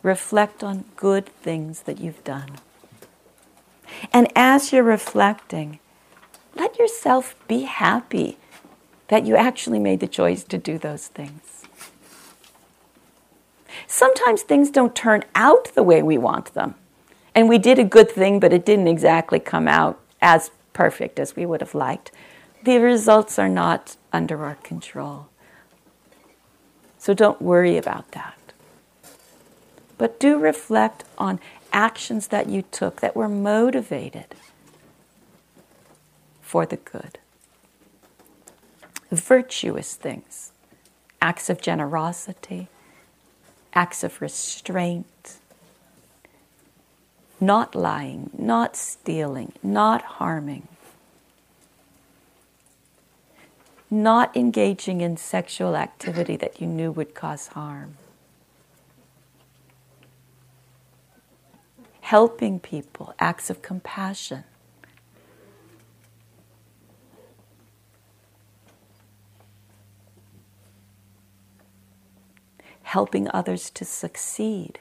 Reflect 0.03 0.63
on 0.63 0.85
good 0.97 1.27
things 1.27 1.83
that 1.83 2.01
you've 2.01 2.23
done. 2.25 2.59
And 4.13 4.31
as 4.37 4.73
you're 4.73 4.83
reflecting, 4.83 5.79
let 6.55 6.79
yourself 6.79 7.35
be 7.49 7.63
happy 7.63 8.39
that 9.09 9.27
you 9.27 9.37
actually 9.37 9.79
made 9.79 10.01
the 10.01 10.09
choice 10.09 10.45
to 10.45 10.59
do 10.59 10.79
those 10.79 11.07
things. 11.09 11.66
Sometimes 13.87 14.43
things 14.43 14.71
don't 14.71 14.95
turn 14.95 15.25
out 15.35 15.75
the 15.75 15.83
way 15.83 16.03
we 16.03 16.19
want 16.19 16.55
them. 16.55 16.75
And 17.35 17.49
we 17.49 17.59
did 17.59 17.79
a 17.79 17.85
good 17.85 18.11
thing, 18.11 18.41
but 18.41 18.53
it 18.53 18.65
didn't 18.65 18.89
exactly 18.89 19.39
come 19.39 19.69
out 19.69 20.01
as 20.21 20.51
perfect 20.73 21.19
as 21.19 21.37
we 21.37 21.47
would 21.47 21.61
have 21.61 21.75
liked. 21.75 22.11
The 22.63 22.79
results 22.79 23.39
are 23.39 23.49
not 23.49 23.97
under 24.13 24.45
our 24.45 24.57
control. 24.57 25.29
So 26.99 27.15
don't 27.15 27.41
worry 27.41 27.77
about 27.77 28.11
that. 28.13 28.37
But 29.99 30.19
do 30.19 30.39
reflect 30.39 31.05
on 31.17 31.39
actions 31.73 32.29
that 32.29 32.49
you 32.49 32.63
took 32.63 33.01
that 33.01 33.15
were 33.15 33.29
motivated 33.29 34.35
for 36.41 36.67
the 36.67 36.77
good. 36.77 37.19
Virtuous 39.11 39.95
things, 39.95 40.53
acts 41.23 41.49
of 41.49 41.61
generosity, 41.61 42.69
acts 43.77 44.03
of 44.03 44.23
restraint, 44.23 45.37
not 47.39 47.75
lying, 47.75 48.31
not 48.37 48.75
stealing, 48.75 49.53
not 49.63 50.01
harming, 50.03 50.67
not 53.91 54.35
engaging 54.35 55.03
in 55.03 55.15
sexual 55.15 55.77
activity 55.77 56.37
that 56.37 56.59
you 56.59 56.67
knew 56.67 56.91
would 56.91 57.15
cause 57.15 57.49
harm. 57.49 57.99
Helping 62.01 62.59
people, 62.59 63.15
acts 63.19 63.51
of 63.51 63.61
compassion. 63.61 64.45
Helping 72.87 73.29
others 73.35 73.69
to 73.69 73.85
succeed. 73.85 74.79